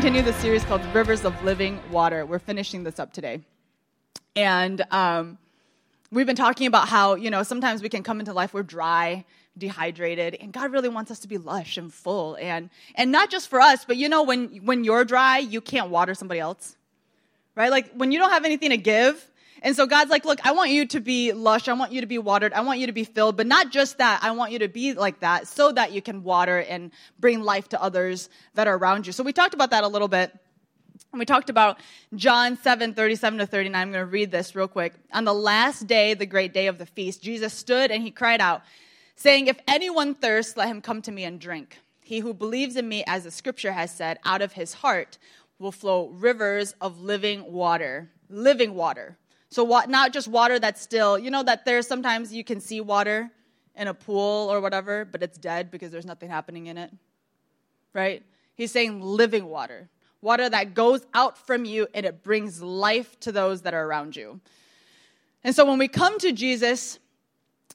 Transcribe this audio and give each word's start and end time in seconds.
continue 0.00 0.22
the 0.22 0.32
series 0.40 0.64
called 0.64 0.82
Rivers 0.94 1.26
of 1.26 1.44
Living 1.44 1.78
Water. 1.90 2.24
We're 2.24 2.38
finishing 2.38 2.84
this 2.84 2.98
up 2.98 3.12
today. 3.12 3.42
And 4.34 4.82
um, 4.90 5.36
we've 6.10 6.24
been 6.24 6.36
talking 6.36 6.66
about 6.66 6.88
how, 6.88 7.16
you 7.16 7.28
know, 7.28 7.42
sometimes 7.42 7.82
we 7.82 7.90
can 7.90 8.02
come 8.02 8.18
into 8.18 8.32
life, 8.32 8.54
we're 8.54 8.62
dry, 8.62 9.26
dehydrated, 9.58 10.38
and 10.40 10.54
God 10.54 10.72
really 10.72 10.88
wants 10.88 11.10
us 11.10 11.18
to 11.18 11.28
be 11.28 11.36
lush 11.36 11.76
and 11.76 11.92
full. 11.92 12.38
And, 12.40 12.70
and 12.94 13.12
not 13.12 13.28
just 13.28 13.50
for 13.50 13.60
us, 13.60 13.84
but 13.84 13.98
you 13.98 14.08
know, 14.08 14.22
when, 14.22 14.64
when 14.64 14.84
you're 14.84 15.04
dry, 15.04 15.36
you 15.36 15.60
can't 15.60 15.90
water 15.90 16.14
somebody 16.14 16.40
else, 16.40 16.76
right? 17.54 17.70
Like 17.70 17.92
when 17.92 18.10
you 18.10 18.18
don't 18.18 18.30
have 18.30 18.46
anything 18.46 18.70
to 18.70 18.78
give, 18.78 19.29
and 19.62 19.76
so 19.76 19.86
God's 19.86 20.10
like, 20.10 20.24
look, 20.24 20.44
I 20.46 20.52
want 20.52 20.70
you 20.70 20.86
to 20.86 21.00
be 21.00 21.32
lush. 21.32 21.68
I 21.68 21.74
want 21.74 21.92
you 21.92 22.00
to 22.00 22.06
be 22.06 22.18
watered. 22.18 22.52
I 22.52 22.62
want 22.62 22.78
you 22.78 22.86
to 22.86 22.92
be 22.92 23.04
filled. 23.04 23.36
But 23.36 23.46
not 23.46 23.70
just 23.70 23.98
that. 23.98 24.20
I 24.22 24.30
want 24.30 24.52
you 24.52 24.60
to 24.60 24.68
be 24.68 24.94
like 24.94 25.20
that 25.20 25.48
so 25.48 25.70
that 25.72 25.92
you 25.92 26.00
can 26.00 26.22
water 26.22 26.58
and 26.58 26.90
bring 27.18 27.42
life 27.42 27.68
to 27.70 27.82
others 27.82 28.30
that 28.54 28.66
are 28.66 28.76
around 28.76 29.06
you. 29.06 29.12
So 29.12 29.22
we 29.22 29.32
talked 29.32 29.54
about 29.54 29.70
that 29.70 29.84
a 29.84 29.88
little 29.88 30.08
bit. 30.08 30.32
And 31.12 31.18
we 31.18 31.26
talked 31.26 31.50
about 31.50 31.80
John 32.14 32.56
7, 32.56 32.94
37 32.94 33.40
to 33.40 33.46
39. 33.46 33.80
I'm 33.80 33.92
going 33.92 34.02
to 34.02 34.10
read 34.10 34.30
this 34.30 34.54
real 34.54 34.68
quick. 34.68 34.94
On 35.12 35.24
the 35.24 35.34
last 35.34 35.86
day, 35.86 36.14
the 36.14 36.26
great 36.26 36.54
day 36.54 36.68
of 36.68 36.78
the 36.78 36.86
feast, 36.86 37.22
Jesus 37.22 37.52
stood 37.52 37.90
and 37.90 38.02
he 38.02 38.10
cried 38.10 38.40
out, 38.40 38.62
saying, 39.16 39.48
If 39.48 39.58
anyone 39.66 40.14
thirsts, 40.14 40.56
let 40.56 40.68
him 40.68 40.80
come 40.80 41.02
to 41.02 41.12
me 41.12 41.24
and 41.24 41.40
drink. 41.40 41.78
He 42.00 42.20
who 42.20 42.32
believes 42.32 42.76
in 42.76 42.88
me, 42.88 43.04
as 43.06 43.24
the 43.24 43.30
scripture 43.30 43.72
has 43.72 43.90
said, 43.90 44.18
out 44.24 44.42
of 44.42 44.52
his 44.52 44.74
heart 44.74 45.18
will 45.58 45.72
flow 45.72 46.08
rivers 46.08 46.74
of 46.80 47.00
living 47.00 47.52
water. 47.52 48.10
Living 48.28 48.74
water. 48.74 49.16
So 49.50 49.64
what, 49.64 49.90
not 49.90 50.12
just 50.12 50.28
water 50.28 50.58
that's 50.58 50.80
still, 50.80 51.18
you 51.18 51.30
know 51.30 51.42
that 51.42 51.64
there's 51.64 51.86
sometimes 51.86 52.32
you 52.32 52.44
can 52.44 52.60
see 52.60 52.80
water 52.80 53.30
in 53.74 53.88
a 53.88 53.94
pool 53.94 54.48
or 54.50 54.60
whatever, 54.60 55.04
but 55.04 55.22
it's 55.22 55.38
dead 55.38 55.70
because 55.70 55.90
there's 55.90 56.06
nothing 56.06 56.30
happening 56.30 56.66
in 56.66 56.78
it. 56.78 56.92
Right? 57.92 58.22
He's 58.54 58.70
saying 58.70 59.00
living 59.00 59.46
water. 59.46 59.88
Water 60.22 60.48
that 60.48 60.74
goes 60.74 61.04
out 61.14 61.38
from 61.38 61.64
you 61.64 61.88
and 61.94 62.06
it 62.06 62.22
brings 62.22 62.62
life 62.62 63.18
to 63.20 63.32
those 63.32 63.62
that 63.62 63.74
are 63.74 63.84
around 63.84 64.14
you. 64.14 64.40
And 65.42 65.54
so 65.54 65.64
when 65.64 65.78
we 65.78 65.88
come 65.88 66.18
to 66.18 66.30
Jesus 66.30 66.98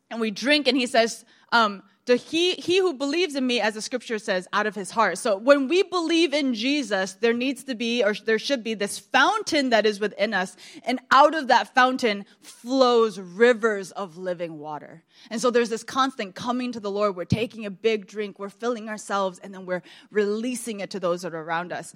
and 0.10 0.22
we 0.22 0.32
drink 0.32 0.68
and 0.68 0.78
he 0.78 0.86
says, 0.86 1.26
um, 1.52 1.84
to 2.06 2.16
he, 2.16 2.54
he 2.54 2.78
who 2.78 2.94
believes 2.94 3.36
in 3.36 3.48
me, 3.48 3.60
as 3.60 3.74
the 3.74 3.82
scripture 3.82 4.20
says, 4.20 4.48
out 4.54 4.68
of 4.68 4.76
his 4.76 4.92
heart. 4.92 5.18
So 5.18 5.38
when 5.38 5.68
we 5.68 5.82
believe 5.82 6.34
in 6.34 6.54
Jesus, 6.54 7.14
there 7.14 7.34
needs 7.34 7.64
to 7.64 7.74
be, 7.74 8.04
or 8.04 8.14
there 8.14 8.38
should 8.38 8.64
be, 8.64 8.76
this 8.76 9.00
fountain 9.00 9.72
that 9.72 9.88
is 9.88 10.00
within 10.00 10.34
us. 10.34 10.56
And 10.84 11.00
out 11.10 11.34
of 11.34 11.48
that 11.48 11.74
fountain 11.74 12.26
flows 12.42 13.20
rivers 13.20 13.92
of 13.92 14.18
living 14.18 14.60
water. 14.60 15.04
And 15.32 15.42
so 15.42 15.50
there's 15.50 15.70
this 15.70 15.84
constant 15.84 16.36
coming 16.36 16.72
to 16.74 16.80
the 16.80 16.92
Lord. 16.92 17.16
We're 17.16 17.26
taking 17.26 17.66
a 17.66 17.72
big 17.72 18.06
drink, 18.06 18.38
we're 18.38 18.50
filling 18.50 18.88
ourselves, 18.88 19.40
and 19.40 19.52
then 19.52 19.66
we're 19.66 19.84
releasing 20.12 20.82
it 20.82 20.92
to 20.92 21.00
those 21.00 21.24
that 21.24 21.34
are 21.34 21.42
around 21.42 21.74
us. 21.74 21.96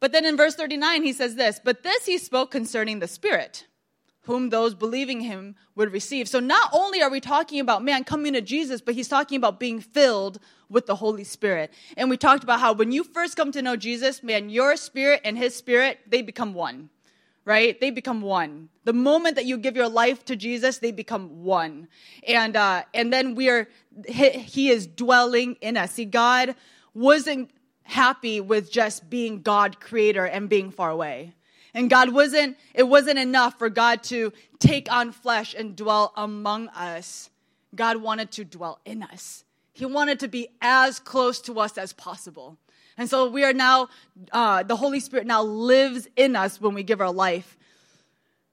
But 0.00 0.12
then 0.12 0.26
in 0.26 0.36
verse 0.36 0.54
39, 0.54 1.02
he 1.02 1.12
says 1.12 1.34
this, 1.34 1.60
but 1.62 1.82
this 1.82 2.04
he 2.06 2.18
spoke 2.18 2.50
concerning 2.50 2.98
the 2.98 3.08
Spirit 3.08 3.66
whom 4.22 4.50
those 4.50 4.74
believing 4.74 5.20
him 5.20 5.56
would 5.74 5.92
receive. 5.92 6.28
So 6.28 6.40
not 6.40 6.70
only 6.72 7.02
are 7.02 7.10
we 7.10 7.20
talking 7.20 7.60
about 7.60 7.82
man 7.82 8.04
coming 8.04 8.34
to 8.34 8.40
Jesus, 8.40 8.80
but 8.80 8.94
he's 8.94 9.08
talking 9.08 9.36
about 9.36 9.58
being 9.58 9.80
filled 9.80 10.38
with 10.68 10.86
the 10.86 10.96
Holy 10.96 11.24
Spirit. 11.24 11.72
And 11.96 12.10
we 12.10 12.16
talked 12.16 12.44
about 12.44 12.60
how 12.60 12.72
when 12.72 12.92
you 12.92 13.02
first 13.02 13.36
come 13.36 13.50
to 13.52 13.62
know 13.62 13.76
Jesus, 13.76 14.22
man, 14.22 14.50
your 14.50 14.76
spirit 14.76 15.22
and 15.24 15.36
his 15.38 15.54
spirit, 15.54 15.98
they 16.06 16.22
become 16.22 16.54
one. 16.54 16.90
Right? 17.46 17.80
They 17.80 17.90
become 17.90 18.20
one. 18.20 18.68
The 18.84 18.92
moment 18.92 19.34
that 19.36 19.46
you 19.46 19.56
give 19.56 19.74
your 19.74 19.88
life 19.88 20.24
to 20.26 20.36
Jesus, 20.36 20.78
they 20.78 20.92
become 20.92 21.42
one. 21.42 21.88
And 22.28 22.54
uh, 22.54 22.82
and 22.92 23.10
then 23.12 23.34
we 23.34 23.48
are 23.48 23.66
he, 24.06 24.28
he 24.30 24.68
is 24.68 24.86
dwelling 24.86 25.56
in 25.62 25.78
us. 25.78 25.92
See, 25.92 26.04
God 26.04 26.54
wasn't 26.92 27.50
happy 27.82 28.40
with 28.40 28.70
just 28.70 29.08
being 29.08 29.40
God 29.40 29.80
creator 29.80 30.26
and 30.26 30.48
being 30.48 30.70
far 30.70 30.90
away. 30.90 31.34
And 31.74 31.88
God 31.88 32.12
wasn't, 32.12 32.56
it 32.74 32.84
wasn't 32.84 33.18
enough 33.18 33.58
for 33.58 33.70
God 33.70 34.02
to 34.04 34.32
take 34.58 34.90
on 34.90 35.12
flesh 35.12 35.54
and 35.54 35.76
dwell 35.76 36.12
among 36.16 36.68
us. 36.68 37.30
God 37.74 37.98
wanted 37.98 38.32
to 38.32 38.44
dwell 38.44 38.80
in 38.84 39.02
us. 39.02 39.44
He 39.72 39.86
wanted 39.86 40.20
to 40.20 40.28
be 40.28 40.48
as 40.60 40.98
close 40.98 41.40
to 41.42 41.60
us 41.60 41.78
as 41.78 41.92
possible. 41.92 42.58
And 42.96 43.08
so 43.08 43.30
we 43.30 43.44
are 43.44 43.52
now, 43.52 43.88
uh, 44.32 44.62
the 44.62 44.76
Holy 44.76 45.00
Spirit 45.00 45.26
now 45.26 45.42
lives 45.42 46.08
in 46.16 46.36
us 46.36 46.60
when 46.60 46.74
we 46.74 46.82
give 46.82 47.00
our 47.00 47.12
life 47.12 47.56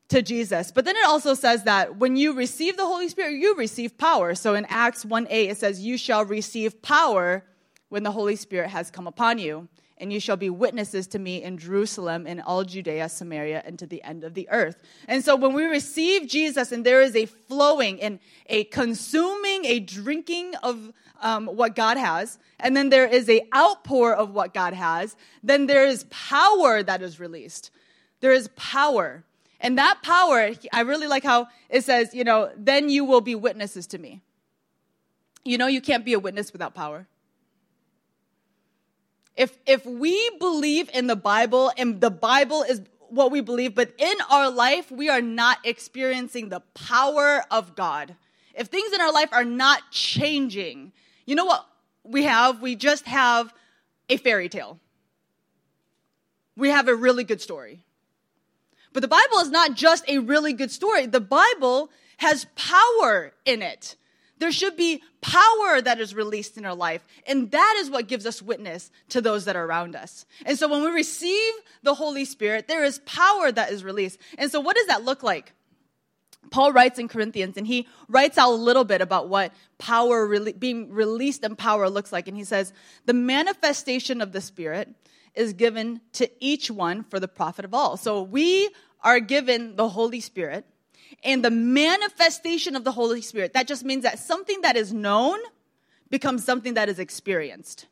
to 0.10 0.22
Jesus. 0.22 0.72
But 0.72 0.86
then 0.86 0.96
it 0.96 1.06
also 1.06 1.34
says 1.34 1.64
that 1.64 1.98
when 1.98 2.16
you 2.16 2.34
receive 2.34 2.78
the 2.78 2.86
Holy 2.86 3.10
Spirit, 3.10 3.34
you 3.34 3.56
receive 3.56 3.98
power. 3.98 4.36
So 4.36 4.54
in 4.54 4.66
Acts 4.70 5.04
1 5.04 5.28
8, 5.30 5.50
it 5.50 5.58
says, 5.58 5.82
You 5.82 5.98
shall 5.98 6.24
receive 6.24 6.82
power 6.82 7.44
when 7.90 8.04
the 8.04 8.12
Holy 8.12 8.36
Spirit 8.36 8.70
has 8.70 8.90
come 8.92 9.08
upon 9.08 9.40
you 9.40 9.68
and 10.00 10.14
you 10.14 10.20
shall 10.20 10.38
be 10.38 10.50
witnesses 10.50 11.08
to 11.08 11.20
me 11.20 11.44
in 11.44 11.58
Jerusalem, 11.58 12.28
in 12.28 12.40
all 12.40 12.64
Judea, 12.64 13.10
Samaria, 13.10 13.64
and 13.66 13.80
to 13.80 13.88
the 13.88 14.04
end 14.04 14.24
of 14.24 14.34
the 14.34 14.48
earth. 14.50 14.82
And 15.08 15.24
so 15.24 15.36
when 15.36 15.54
we 15.54 15.66
receive 15.66 16.28
Jesus 16.28 16.72
and 16.72 16.86
there 16.86 17.02
is 17.02 17.16
a 17.16 17.26
flowing 17.26 18.02
and 18.02 18.20
a 18.48 18.66
consuming, 18.66 19.66
a 19.66 19.80
drinking 19.80 20.56
of 20.64 20.94
um, 21.22 21.48
what 21.48 21.76
God 21.76 21.98
has, 21.98 22.38
and 22.60 22.78
then 22.78 22.90
there 22.90 23.08
is 23.08 23.30
a 23.30 23.42
outpour 23.56 24.14
of 24.14 24.32
what 24.32 24.54
God 24.54 24.74
has, 24.74 25.16
then 25.44 25.66
there 25.66 25.88
is 25.88 26.06
power 26.10 26.84
that 26.84 27.02
is 27.02 27.20
released. 27.20 27.72
There 28.20 28.32
is 28.32 28.50
power. 28.56 29.24
And 29.60 29.78
that 29.78 30.02
power, 30.04 30.52
I 30.72 30.82
really 30.82 31.08
like 31.08 31.24
how 31.24 31.48
it 31.70 31.84
says, 31.84 32.14
you 32.14 32.24
know, 32.24 32.52
then 32.56 32.90
you 32.90 33.06
will 33.06 33.22
be 33.22 33.36
witnesses 33.36 33.88
to 33.88 33.98
me. 33.98 34.22
You 35.44 35.58
know, 35.58 35.68
you 35.68 35.82
can't 35.82 36.06
be 36.06 36.14
a 36.14 36.20
witness 36.20 36.52
without 36.52 36.76
power. 36.76 37.08
If, 39.38 39.58
if 39.68 39.86
we 39.86 40.32
believe 40.40 40.90
in 40.94 41.06
the 41.06 41.16
Bible 41.16 41.72
and 41.78 42.02
the 42.02 42.10
Bible 42.10 42.64
is 42.64 42.82
what 43.10 43.32
we 43.32 43.40
believe, 43.42 43.76
but 43.76 43.94
in 44.00 44.16
our 44.32 44.50
life, 44.50 44.92
we 44.92 45.10
are 45.10 45.22
not 45.22 45.60
experiencing 45.64 46.50
the 46.50 46.62
power 46.74 47.44
of 47.52 47.76
God. 47.76 48.16
If 48.56 48.68
things 48.68 48.92
in 48.92 49.00
our 49.00 49.14
life 49.14 49.30
are 49.32 49.46
not 49.46 49.92
changing, 49.92 50.92
you 51.26 51.36
know 51.36 51.46
what 51.46 51.68
we 52.04 52.24
have? 52.24 52.62
We 52.62 52.76
just 52.76 53.06
have 53.06 53.54
a 54.10 54.18
fairy 54.18 54.50
tale. 54.50 54.80
We 56.56 56.70
have 56.70 56.88
a 56.88 56.96
really 56.96 57.24
good 57.24 57.40
story. 57.40 57.84
But 58.92 59.02
the 59.02 59.08
Bible 59.08 59.38
is 59.38 59.52
not 59.52 59.76
just 59.76 60.04
a 60.10 60.18
really 60.18 60.54
good 60.54 60.72
story, 60.72 61.06
the 61.06 61.22
Bible 61.22 61.92
has 62.18 62.48
power 62.56 63.34
in 63.46 63.62
it. 63.62 63.96
There 64.40 64.52
should 64.52 64.78
be 64.78 65.02
power 65.22 65.82
that 65.82 66.00
is 66.00 66.14
released 66.14 66.58
in 66.58 66.66
our 66.66 66.76
life. 66.76 67.06
And 67.26 67.52
that 67.52 67.76
is 67.80 67.90
what 67.90 68.08
gives 68.08 68.26
us 68.26 68.42
witness 68.42 68.92
to 69.10 69.22
those 69.22 69.46
that 69.46 69.56
are 69.56 69.66
around 69.66 69.96
us. 69.96 70.26
And 70.46 70.58
so 70.58 70.68
when 70.68 70.84
we 70.84 70.90
receive 70.90 71.54
the 71.84 71.96
Holy 71.96 72.26
Spirit, 72.26 72.68
there 72.68 72.84
is 72.84 73.00
power 73.00 73.52
that 73.52 73.72
is 73.72 73.84
released. 73.84 74.20
And 74.38 74.52
so 74.52 74.60
what 74.60 74.76
does 74.76 74.88
that 74.88 75.04
look 75.04 75.24
like? 75.24 75.54
Paul 76.50 76.72
writes 76.72 76.98
in 76.98 77.08
Corinthians, 77.08 77.58
and 77.58 77.68
he 77.68 77.88
writes 78.08 78.38
out 78.38 78.52
a 78.52 78.56
little 78.56 78.86
bit 78.86 79.02
about 79.02 79.28
what 79.28 79.54
power, 79.80 80.40
being 80.54 80.92
released 80.92 81.44
and 81.44 81.58
power 81.58 81.90
looks 81.90 82.12
like. 82.12 82.28
And 82.28 82.38
he 82.38 82.44
says, 82.44 82.74
The 83.06 83.14
manifestation 83.14 84.22
of 84.22 84.32
the 84.32 84.42
Spirit 84.42 84.90
is 85.36 85.54
given 85.54 86.02
to 86.14 86.30
each 86.40 86.72
one 86.72 87.04
for 87.04 87.20
the 87.20 87.28
profit 87.28 87.66
of 87.66 87.74
all. 87.74 87.98
So 87.98 88.22
we 88.22 88.70
are 89.02 89.20
given 89.20 89.76
the 89.76 89.90
Holy 89.90 90.20
Spirit 90.20 90.66
and 91.24 91.44
the 91.44 91.52
manifestation 91.52 92.76
of 92.76 92.84
the 92.84 92.92
Holy 92.92 93.22
Spirit. 93.22 93.54
That 93.54 93.68
just 93.68 93.84
means 93.84 94.04
that 94.04 94.20
something 94.20 94.62
that 94.62 94.76
is 94.76 94.94
known 94.94 95.40
becomes 96.10 96.44
something 96.44 96.76
that 96.76 96.90
is 96.90 97.00
experienced. 97.00 97.88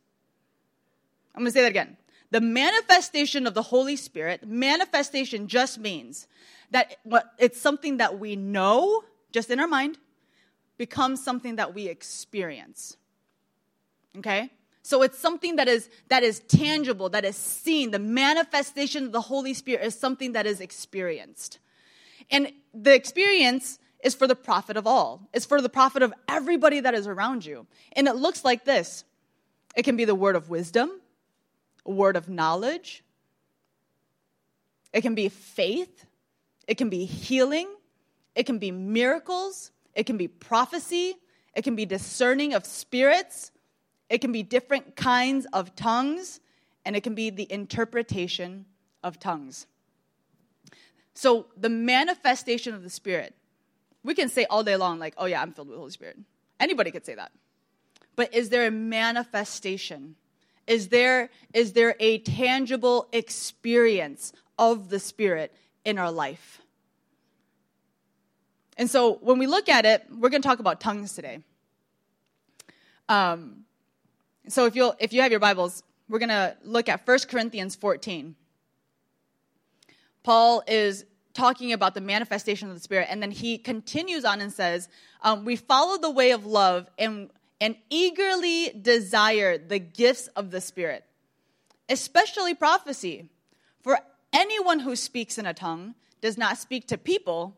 I'm 1.33 1.41
going 1.41 1.51
to 1.51 1.51
say 1.51 1.61
that 1.61 1.71
again. 1.71 1.97
The 2.31 2.41
manifestation 2.41 3.45
of 3.45 3.53
the 3.53 3.61
Holy 3.61 3.95
Spirit, 3.95 4.47
manifestation 4.47 5.47
just 5.47 5.77
means 5.77 6.27
that 6.71 6.97
it's 7.37 7.59
something 7.59 7.97
that 7.97 8.19
we 8.19 8.35
know 8.35 9.03
just 9.31 9.50
in 9.50 9.59
our 9.59 9.68
mind 9.68 9.97
becomes 10.77 11.23
something 11.23 11.57
that 11.57 11.73
we 11.73 11.88
experience. 11.88 12.97
Okay? 14.18 14.50
So 14.81 15.01
it's 15.01 15.18
something 15.18 15.56
that 15.56 15.68
is 15.68 15.89
that 16.09 16.23
is 16.23 16.39
tangible, 16.41 17.09
that 17.09 17.25
is 17.25 17.35
seen. 17.35 17.91
The 17.91 18.00
manifestation 18.00 19.06
of 19.06 19.11
the 19.11 19.21
Holy 19.21 19.53
Spirit 19.53 19.83
is 19.83 19.97
something 19.97 20.33
that 20.33 20.45
is 20.45 20.61
experienced. 20.61 21.59
And 22.31 22.51
the 22.74 22.94
experience 22.94 23.80
is 24.04 24.16
for 24.16 24.27
the 24.27 24.36
profit 24.36 24.77
of 24.77 24.86
all. 24.86 25.27
It's 25.33 25.45
for 25.45 25.62
the 25.62 25.69
profit 25.69 26.04
of 26.04 26.13
everybody 26.27 26.80
that 26.80 26.94
is 26.94 27.07
around 27.07 27.45
you. 27.45 27.66
And 27.94 28.07
it 28.07 28.16
looks 28.16 28.44
like 28.44 28.66
this. 28.66 29.04
It 29.75 29.83
can 29.83 29.98
be 29.98 30.06
the 30.06 30.16
word 30.16 30.36
of 30.36 30.50
wisdom, 30.50 30.89
a 31.86 31.92
word 31.92 32.16
of 32.16 32.30
knowledge, 32.30 33.04
it 34.95 35.01
can 35.01 35.13
be 35.13 35.27
faith, 35.27 36.06
it 36.69 36.75
can 36.77 36.88
be 36.88 37.04
healing, 37.04 37.68
it 38.33 38.45
can 38.45 38.60
be 38.60 38.71
miracles, 38.71 39.71
it 39.94 40.06
can 40.06 40.16
be 40.16 40.30
prophecy, 40.30 41.16
it 41.54 41.63
can 41.63 41.75
be 41.75 41.86
discerning 41.86 42.54
of 42.54 42.66
spirits, 42.66 43.51
it 44.10 44.19
can 44.19 44.31
be 44.31 44.42
different 44.42 44.95
kinds 44.95 45.48
of 45.51 45.75
tongues, 45.75 46.39
and 46.86 46.95
it 46.95 47.01
can 47.01 47.13
be 47.13 47.30
the 47.30 47.51
interpretation 47.51 48.66
of 49.04 49.19
tongues. 49.19 49.68
So 51.15 51.47
the 51.57 51.69
manifestation 51.69 52.73
of 52.75 52.83
the 52.83 52.89
Spirit, 52.89 53.33
we 54.03 54.13
can 54.13 54.29
say 54.29 54.45
all 54.50 54.63
day 54.63 54.75
long, 54.75 55.00
like, 55.00 55.15
oh 55.17 55.25
yeah, 55.25 55.41
I'm 55.41 55.53
filled 55.53 55.69
with 55.69 55.75
the 55.75 55.79
Holy 55.79 55.91
Spirit. 55.91 56.19
Anybody 56.59 56.91
could 56.91 57.06
say 57.06 57.15
that. 57.15 57.31
But 58.15 58.33
is 58.33 58.50
there 58.50 58.67
a 58.67 58.71
manifestation? 58.71 60.15
Is 60.67 60.89
there, 60.89 61.29
is 61.53 61.73
there 61.73 61.95
a 62.00 62.19
tangible 62.19 63.07
experience 63.12 64.33
of 64.59 64.89
the 64.89 65.00
Spirit 65.00 65.56
in 65.83 65.97
our 65.97 66.12
life? 66.12 66.62
And 68.77 68.89
so 68.89 69.15
when 69.21 69.39
we 69.39 69.47
look 69.47 69.69
at 69.69 69.85
it, 69.85 70.06
we're 70.09 70.29
going 70.29 70.41
to 70.41 70.47
talk 70.47 70.59
about 70.59 70.81
tongues 70.81 71.13
today. 71.13 71.39
Um, 73.07 73.63
so 74.47 74.65
if, 74.65 74.75
you'll, 74.75 74.95
if 75.00 75.13
you 75.13 75.21
have 75.21 75.31
your 75.31 75.39
Bibles, 75.39 75.81
we're 76.09 76.19
going 76.19 76.29
to 76.29 76.57
look 76.63 76.89
at 76.89 77.07
1 77.07 77.19
Corinthians 77.29 77.75
14. 77.75 78.35
Paul 80.25 80.63
is 80.66 81.06
talking 81.36 81.72
about 81.72 81.94
the 81.94 82.01
manifestation 82.01 82.68
of 82.68 82.74
the 82.74 82.81
Spirit, 82.81 83.10
and 83.12 83.22
then 83.22 83.30
he 83.30 83.60
continues 83.60 84.25
on 84.25 84.42
and 84.42 84.51
says, 84.51 84.89
um, 85.22 85.45
We 85.45 85.56
follow 85.56 86.00
the 86.00 86.10
way 86.10 86.31
of 86.31 86.48
love 86.48 86.89
and, 86.98 87.30
and 87.62 87.75
eagerly 87.92 88.72
desire 88.72 89.60
the 89.60 89.77
gifts 89.77 90.25
of 90.30 90.50
the 90.50 90.62
Spirit, 90.62 91.06
especially 91.89 92.56
prophecy. 92.56 93.30
For 93.83 94.00
anyone 94.33 94.80
who 94.80 94.95
speaks 94.95 95.38
in 95.38 95.45
a 95.45 95.54
tongue 95.54 95.94
does 96.22 96.39
not 96.39 96.57
speak 96.57 96.88
to 96.88 96.98
people, 96.98 97.56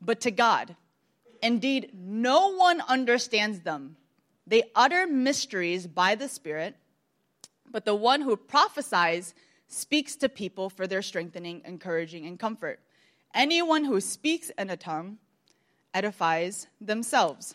but 0.00 0.20
to 0.20 0.30
God. 0.30 0.76
Indeed, 1.42 1.90
no 1.92 2.54
one 2.54 2.82
understands 2.86 3.62
them. 3.62 3.96
They 4.46 4.62
utter 4.76 5.08
mysteries 5.08 5.88
by 5.88 6.14
the 6.14 6.28
Spirit, 6.28 6.76
but 7.68 7.84
the 7.84 7.96
one 7.96 8.20
who 8.20 8.36
prophesies 8.36 9.34
speaks 9.68 10.16
to 10.16 10.28
people 10.28 10.70
for 10.70 10.86
their 10.86 11.02
strengthening, 11.02 11.62
encouraging, 11.64 12.26
and 12.26 12.38
comfort. 12.38 12.80
Anyone 13.34 13.84
who 13.84 14.00
speaks 14.00 14.50
in 14.50 14.70
a 14.70 14.76
tongue 14.76 15.18
edifies 15.92 16.66
themselves. 16.80 17.54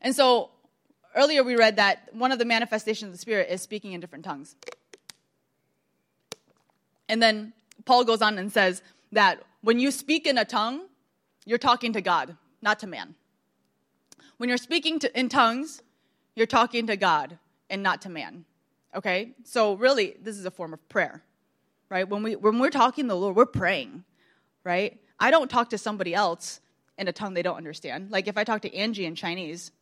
And 0.00 0.14
so 0.14 0.50
earlier 1.14 1.42
we 1.42 1.56
read 1.56 1.76
that 1.76 2.08
one 2.12 2.32
of 2.32 2.38
the 2.38 2.44
manifestations 2.44 3.08
of 3.08 3.12
the 3.12 3.18
Spirit 3.18 3.48
is 3.50 3.62
speaking 3.62 3.92
in 3.92 4.00
different 4.00 4.24
tongues. 4.24 4.56
And 7.08 7.22
then 7.22 7.52
Paul 7.84 8.04
goes 8.04 8.22
on 8.22 8.38
and 8.38 8.52
says 8.52 8.82
that 9.12 9.42
when 9.62 9.78
you 9.78 9.90
speak 9.90 10.26
in 10.26 10.38
a 10.38 10.44
tongue, 10.44 10.86
you're 11.44 11.58
talking 11.58 11.92
to 11.92 12.00
God, 12.00 12.36
not 12.62 12.78
to 12.80 12.86
man. 12.86 13.14
When 14.36 14.48
you're 14.48 14.58
speaking 14.58 14.98
to, 15.00 15.18
in 15.18 15.28
tongues, 15.28 15.82
you're 16.34 16.46
talking 16.46 16.86
to 16.86 16.96
God 16.96 17.38
and 17.70 17.82
not 17.82 18.02
to 18.02 18.08
man. 18.08 18.44
Okay? 18.94 19.34
So 19.44 19.74
really, 19.74 20.16
this 20.20 20.36
is 20.36 20.44
a 20.44 20.50
form 20.50 20.72
of 20.72 20.88
prayer, 20.88 21.22
right? 21.88 22.08
When, 22.08 22.22
we, 22.22 22.36
when 22.36 22.58
we're 22.58 22.70
talking 22.70 23.04
to 23.04 23.08
the 23.08 23.16
Lord, 23.16 23.36
we're 23.36 23.46
praying, 23.46 24.04
right? 24.62 25.00
I 25.18 25.30
don't 25.30 25.50
talk 25.50 25.70
to 25.70 25.78
somebody 25.78 26.14
else 26.14 26.60
in 26.98 27.08
a 27.08 27.12
tongue 27.12 27.34
they 27.34 27.42
don't 27.42 27.56
understand. 27.56 28.10
Like 28.10 28.28
if 28.28 28.36
I 28.36 28.44
talk 28.44 28.62
to 28.62 28.74
Angie 28.74 29.06
in 29.06 29.14
Chinese, 29.14 29.72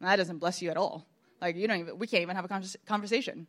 that 0.00 0.16
doesn't 0.16 0.38
bless 0.38 0.62
you 0.62 0.70
at 0.70 0.76
all. 0.76 1.06
Like 1.40 1.56
you 1.56 1.66
don't 1.68 1.80
even, 1.80 1.98
we 1.98 2.06
can't 2.06 2.22
even 2.22 2.36
have 2.36 2.44
a 2.44 2.62
conversation. 2.86 3.46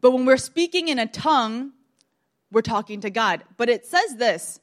But 0.00 0.12
when 0.12 0.26
we're 0.26 0.36
speaking 0.36 0.88
in 0.88 0.98
a 0.98 1.06
tongue, 1.06 1.72
we're 2.50 2.62
talking 2.62 3.00
to 3.00 3.10
God. 3.10 3.42
But 3.56 3.68
it 3.68 3.86
says 3.86 4.16
this 4.16 4.60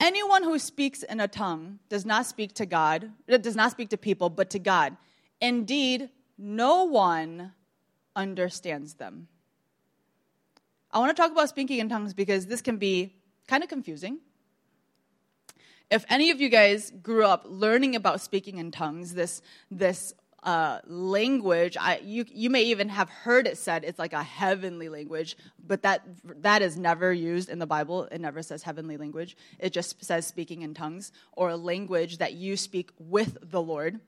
anyone 0.00 0.42
who 0.42 0.58
speaks 0.58 1.02
in 1.02 1.20
a 1.20 1.28
tongue 1.28 1.78
does 1.88 2.04
not 2.04 2.26
speak 2.26 2.54
to 2.54 2.66
God, 2.66 3.10
it 3.26 3.42
does 3.42 3.56
not 3.56 3.70
speak 3.70 3.88
to 3.90 3.96
people, 3.96 4.28
but 4.28 4.50
to 4.50 4.58
God. 4.58 4.96
Indeed, 5.40 6.10
no 6.38 6.84
one 6.84 7.52
understands 8.16 8.94
them. 8.94 9.28
I 10.90 10.98
want 10.98 11.14
to 11.14 11.22
talk 11.22 11.30
about 11.30 11.48
speaking 11.48 11.78
in 11.78 11.88
tongues 11.88 12.14
because 12.14 12.46
this 12.46 12.62
can 12.62 12.78
be 12.78 13.14
kind 13.46 13.62
of 13.62 13.68
confusing. 13.68 14.18
If 15.90 16.04
any 16.08 16.30
of 16.30 16.40
you 16.40 16.48
guys 16.48 16.90
grew 17.02 17.24
up 17.24 17.44
learning 17.46 17.94
about 17.94 18.20
speaking 18.20 18.58
in 18.58 18.72
tongues, 18.72 19.14
this, 19.14 19.40
this 19.70 20.14
uh, 20.42 20.80
language, 20.86 21.76
I, 21.78 22.00
you, 22.02 22.24
you 22.28 22.50
may 22.50 22.62
even 22.64 22.88
have 22.88 23.08
heard 23.08 23.46
it 23.46 23.56
said 23.58 23.84
it's 23.84 23.98
like 23.98 24.12
a 24.12 24.22
heavenly 24.22 24.88
language, 24.88 25.36
but 25.64 25.82
that, 25.82 26.02
that 26.42 26.62
is 26.62 26.76
never 26.76 27.12
used 27.12 27.48
in 27.48 27.58
the 27.58 27.66
Bible. 27.66 28.04
It 28.04 28.20
never 28.20 28.42
says 28.42 28.62
heavenly 28.62 28.96
language. 28.96 29.36
It 29.58 29.72
just 29.72 30.04
says 30.04 30.26
speaking 30.26 30.62
in 30.62 30.74
tongues 30.74 31.12
or 31.32 31.50
a 31.50 31.56
language 31.56 32.18
that 32.18 32.32
you 32.32 32.56
speak 32.56 32.90
with 32.98 33.38
the 33.42 33.62
Lord. 33.62 34.00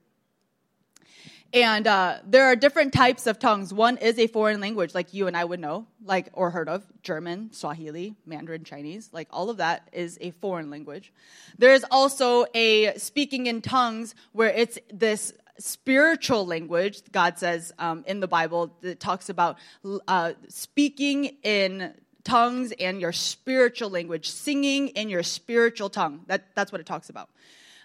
And 1.51 1.87
uh, 1.87 2.19
there 2.25 2.45
are 2.45 2.55
different 2.55 2.93
types 2.93 3.25
of 3.25 3.39
tongues. 3.39 3.73
One 3.73 3.97
is 3.97 4.19
a 4.19 4.27
foreign 4.27 4.61
language, 4.61 4.93
like 4.93 5.13
you 5.13 5.25
and 5.25 5.35
I 5.35 5.43
would 5.43 5.59
know, 5.59 5.87
like 6.05 6.29
or 6.33 6.51
heard 6.51 6.69
of 6.69 6.85
German, 7.01 7.51
Swahili, 7.51 8.15
Mandarin, 8.25 8.63
Chinese. 8.63 9.09
Like 9.11 9.27
all 9.31 9.49
of 9.49 9.57
that 9.57 9.87
is 9.91 10.19
a 10.21 10.31
foreign 10.31 10.69
language. 10.69 11.11
There 11.57 11.73
is 11.73 11.85
also 11.89 12.45
a 12.53 12.95
speaking 12.97 13.47
in 13.47 13.61
tongues 13.61 14.13
where 14.31 14.49
it's 14.49 14.77
this 14.93 15.33
spiritual 15.57 16.45
language. 16.45 17.01
God 17.11 17.39
says 17.39 17.73
um, 17.79 18.03
in 18.07 18.19
the 18.19 18.27
Bible 18.27 18.75
that 18.81 18.99
talks 18.99 19.29
about 19.29 19.57
uh, 20.07 20.33
speaking 20.49 21.37
in 21.41 21.95
tongues 22.23 22.73
and 22.79 23.01
your 23.01 23.11
spiritual 23.11 23.89
language, 23.89 24.29
singing 24.29 24.89
in 24.89 25.09
your 25.09 25.23
spiritual 25.23 25.89
tongue. 25.89 26.21
That, 26.27 26.53
that's 26.55 26.71
what 26.71 26.79
it 26.79 26.85
talks 26.85 27.09
about. 27.09 27.29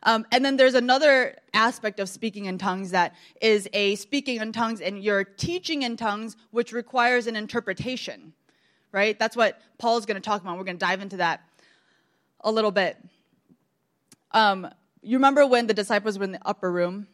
Um, 0.05 0.27
and 0.31 0.45
then 0.45 0.57
there's 0.57 0.75
another 0.75 1.37
aspect 1.55 1.99
of 1.99 2.09
speaking 2.09 2.45
in 2.45 2.59
tongues 2.59 2.91
that 2.91 3.15
is 3.41 3.69
a 3.73 3.95
speaking 3.97 4.41
in 4.41 4.53
tongues 4.53 4.81
and 4.81 5.03
you're 5.03 5.25
teaching 5.25 5.83
in 5.83 5.97
tongues, 5.97 6.37
which 6.51 6.73
requires 6.73 7.27
an 7.27 7.37
interpretation, 7.37 8.35
right? 8.93 9.19
That's 9.19 9.37
what 9.37 9.61
Paul's 9.79 10.05
going 10.05 10.17
to 10.17 10.21
talk 10.21 10.43
about. 10.43 10.59
We're 10.59 10.65
going 10.65 10.79
to 10.79 10.87
dive 10.87 11.01
into 11.01 11.17
that 11.19 11.41
a 12.41 12.53
little 12.53 12.71
bit. 12.71 12.99
Um, 14.33 14.69
you 15.03 15.17
remember 15.17 15.47
when 15.47 15.67
the 15.67 15.75
disciples 15.75 16.19
were 16.19 16.25
in 16.25 16.33
the 16.33 16.41
upper 16.45 16.71
room 16.71 17.07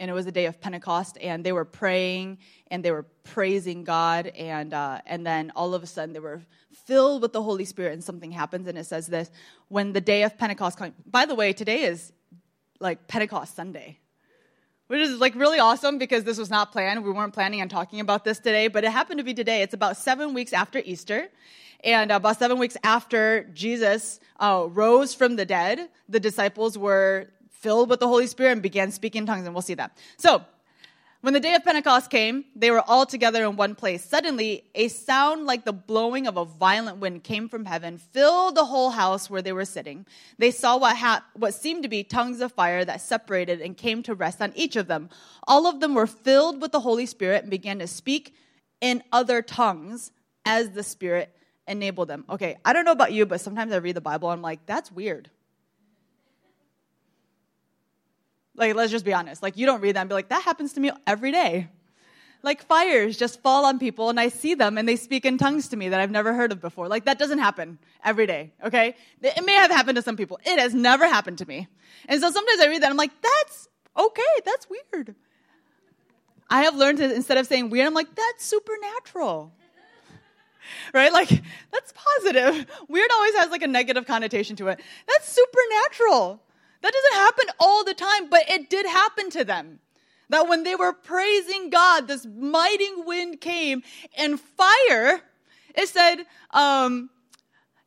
and 0.00 0.10
it 0.10 0.14
was 0.14 0.24
the 0.24 0.32
day 0.32 0.46
of 0.46 0.58
Pentecost, 0.60 1.18
and 1.20 1.44
they 1.44 1.52
were 1.52 1.66
praying 1.66 2.38
and 2.68 2.82
they 2.82 2.90
were 2.90 3.04
praising 3.22 3.84
God, 3.84 4.28
and 4.28 4.72
uh, 4.72 5.02
and 5.04 5.26
then 5.26 5.52
all 5.54 5.74
of 5.74 5.82
a 5.82 5.86
sudden 5.86 6.14
they 6.14 6.20
were 6.20 6.40
filled 6.86 7.20
with 7.20 7.34
the 7.34 7.42
Holy 7.42 7.66
Spirit, 7.66 7.92
and 7.92 8.02
something 8.02 8.32
happens, 8.32 8.66
and 8.66 8.78
it 8.78 8.86
says 8.86 9.06
this: 9.08 9.30
when 9.68 9.92
the 9.92 10.00
day 10.00 10.22
of 10.22 10.38
Pentecost 10.38 10.78
comes. 10.78 10.94
By 11.04 11.26
the 11.26 11.34
way, 11.34 11.52
today 11.52 11.82
is 11.82 12.12
like 12.80 13.06
Pentecost 13.06 13.54
Sunday, 13.54 13.98
which 14.88 15.00
is 15.00 15.18
like 15.18 15.34
really 15.34 15.58
awesome 15.58 15.98
because 15.98 16.24
this 16.24 16.38
was 16.38 16.50
not 16.50 16.72
planned. 16.72 17.04
We 17.04 17.12
weren't 17.12 17.34
planning 17.34 17.60
on 17.60 17.68
talking 17.68 18.00
about 18.00 18.24
this 18.24 18.38
today, 18.38 18.68
but 18.68 18.84
it 18.84 18.90
happened 18.90 19.18
to 19.18 19.24
be 19.24 19.34
today. 19.34 19.62
It's 19.62 19.74
about 19.74 19.96
seven 19.96 20.34
weeks 20.34 20.52
after 20.52 20.80
Easter. 20.84 21.28
And 21.82 22.10
about 22.10 22.38
seven 22.38 22.58
weeks 22.58 22.76
after 22.84 23.44
Jesus 23.54 24.20
uh, 24.38 24.66
rose 24.68 25.14
from 25.14 25.36
the 25.36 25.46
dead, 25.46 25.88
the 26.08 26.20
disciples 26.20 26.76
were 26.76 27.28
filled 27.48 27.88
with 27.88 28.00
the 28.00 28.08
Holy 28.08 28.26
Spirit 28.26 28.52
and 28.52 28.62
began 28.62 28.90
speaking 28.90 29.20
in 29.20 29.26
tongues, 29.26 29.46
and 29.46 29.54
we'll 29.54 29.62
see 29.62 29.74
that. 29.74 29.96
So, 30.18 30.44
when 31.22 31.34
the 31.34 31.40
day 31.40 31.54
of 31.54 31.64
Pentecost 31.64 32.10
came, 32.10 32.46
they 32.56 32.70
were 32.70 32.80
all 32.80 33.04
together 33.04 33.44
in 33.44 33.56
one 33.56 33.74
place. 33.74 34.02
Suddenly, 34.02 34.64
a 34.74 34.88
sound 34.88 35.44
like 35.44 35.66
the 35.66 35.72
blowing 35.72 36.26
of 36.26 36.38
a 36.38 36.46
violent 36.46 36.96
wind 36.98 37.24
came 37.24 37.48
from 37.48 37.66
heaven, 37.66 37.98
filled 37.98 38.54
the 38.54 38.64
whole 38.64 38.90
house 38.90 39.28
where 39.28 39.42
they 39.42 39.52
were 39.52 39.66
sitting. 39.66 40.06
They 40.38 40.50
saw 40.50 40.78
what, 40.78 40.96
ha- 40.96 41.24
what 41.34 41.52
seemed 41.52 41.82
to 41.82 41.90
be 41.90 42.04
tongues 42.04 42.40
of 42.40 42.52
fire 42.52 42.86
that 42.86 43.02
separated 43.02 43.60
and 43.60 43.76
came 43.76 44.02
to 44.04 44.14
rest 44.14 44.40
on 44.40 44.52
each 44.54 44.76
of 44.76 44.86
them. 44.86 45.10
All 45.46 45.66
of 45.66 45.80
them 45.80 45.94
were 45.94 46.06
filled 46.06 46.62
with 46.62 46.72
the 46.72 46.80
Holy 46.80 47.04
Spirit 47.04 47.42
and 47.42 47.50
began 47.50 47.80
to 47.80 47.86
speak 47.86 48.34
in 48.80 49.02
other 49.12 49.42
tongues 49.42 50.12
as 50.46 50.70
the 50.70 50.82
Spirit 50.82 51.36
enabled 51.68 52.08
them. 52.08 52.24
Okay, 52.30 52.56
I 52.64 52.72
don't 52.72 52.86
know 52.86 52.92
about 52.92 53.12
you, 53.12 53.26
but 53.26 53.42
sometimes 53.42 53.72
I 53.72 53.76
read 53.76 53.94
the 53.94 54.00
Bible 54.00 54.30
I'm 54.30 54.40
like, 54.40 54.64
that's 54.64 54.90
weird. 54.90 55.30
Like, 58.60 58.74
let's 58.74 58.92
just 58.92 59.06
be 59.06 59.14
honest. 59.14 59.42
Like, 59.42 59.56
you 59.56 59.64
don't 59.64 59.80
read 59.80 59.96
that 59.96 60.02
and 60.02 60.08
be 60.10 60.14
like, 60.14 60.28
that 60.28 60.42
happens 60.42 60.74
to 60.74 60.80
me 60.80 60.90
every 61.06 61.32
day. 61.32 61.68
Like, 62.42 62.62
fires 62.62 63.16
just 63.16 63.40
fall 63.40 63.64
on 63.64 63.78
people, 63.78 64.10
and 64.10 64.20
I 64.20 64.28
see 64.28 64.54
them, 64.54 64.76
and 64.76 64.86
they 64.86 64.96
speak 64.96 65.24
in 65.24 65.38
tongues 65.38 65.68
to 65.68 65.78
me 65.78 65.88
that 65.88 65.98
I've 65.98 66.10
never 66.10 66.34
heard 66.34 66.52
of 66.52 66.60
before. 66.60 66.86
Like, 66.86 67.06
that 67.06 67.18
doesn't 67.18 67.38
happen 67.38 67.78
every 68.04 68.26
day, 68.26 68.52
okay? 68.62 68.96
It 69.22 69.44
may 69.46 69.54
have 69.54 69.70
happened 69.70 69.96
to 69.96 70.02
some 70.02 70.16
people. 70.16 70.38
It 70.44 70.58
has 70.58 70.74
never 70.74 71.08
happened 71.08 71.38
to 71.38 71.48
me. 71.48 71.68
And 72.06 72.20
so 72.20 72.30
sometimes 72.30 72.60
I 72.60 72.66
read 72.66 72.82
that, 72.82 72.90
I'm 72.90 72.98
like, 72.98 73.12
that's 73.22 73.68
okay, 73.96 74.22
that's 74.44 74.66
weird. 74.68 75.14
I 76.50 76.62
have 76.64 76.76
learned 76.76 76.98
to, 76.98 77.14
instead 77.14 77.38
of 77.38 77.46
saying 77.46 77.70
weird, 77.70 77.86
I'm 77.86 77.94
like, 77.94 78.14
that's 78.14 78.44
supernatural. 78.44 79.52
right? 80.92 81.12
Like, 81.14 81.30
that's 81.72 81.94
positive. 81.94 82.66
Weird 82.88 83.10
always 83.10 83.34
has 83.36 83.50
like 83.50 83.62
a 83.62 83.68
negative 83.68 84.06
connotation 84.06 84.56
to 84.56 84.68
it. 84.68 84.80
That's 85.08 85.32
supernatural. 85.32 86.42
That 86.82 86.92
doesn't 86.92 87.24
happen 87.24 87.44
all 87.58 87.84
the 87.84 87.94
time, 87.94 88.30
but 88.30 88.48
it 88.48 88.70
did 88.70 88.86
happen 88.86 89.30
to 89.30 89.44
them. 89.44 89.80
That 90.28 90.48
when 90.48 90.62
they 90.62 90.76
were 90.76 90.92
praising 90.92 91.70
God, 91.70 92.06
this 92.06 92.24
mighty 92.24 92.88
wind 92.96 93.40
came 93.40 93.82
and 94.16 94.40
fire, 94.40 95.20
it 95.74 95.88
said, 95.88 96.24
um, 96.52 97.10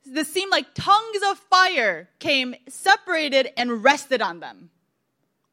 this 0.06 0.32
seemed 0.32 0.52
like 0.52 0.74
tongues 0.74 1.22
of 1.30 1.38
fire 1.40 2.10
came, 2.20 2.56
separated, 2.68 3.50
and 3.58 3.84
rested 3.84 4.22
on 4.22 4.42
them. 4.42 4.70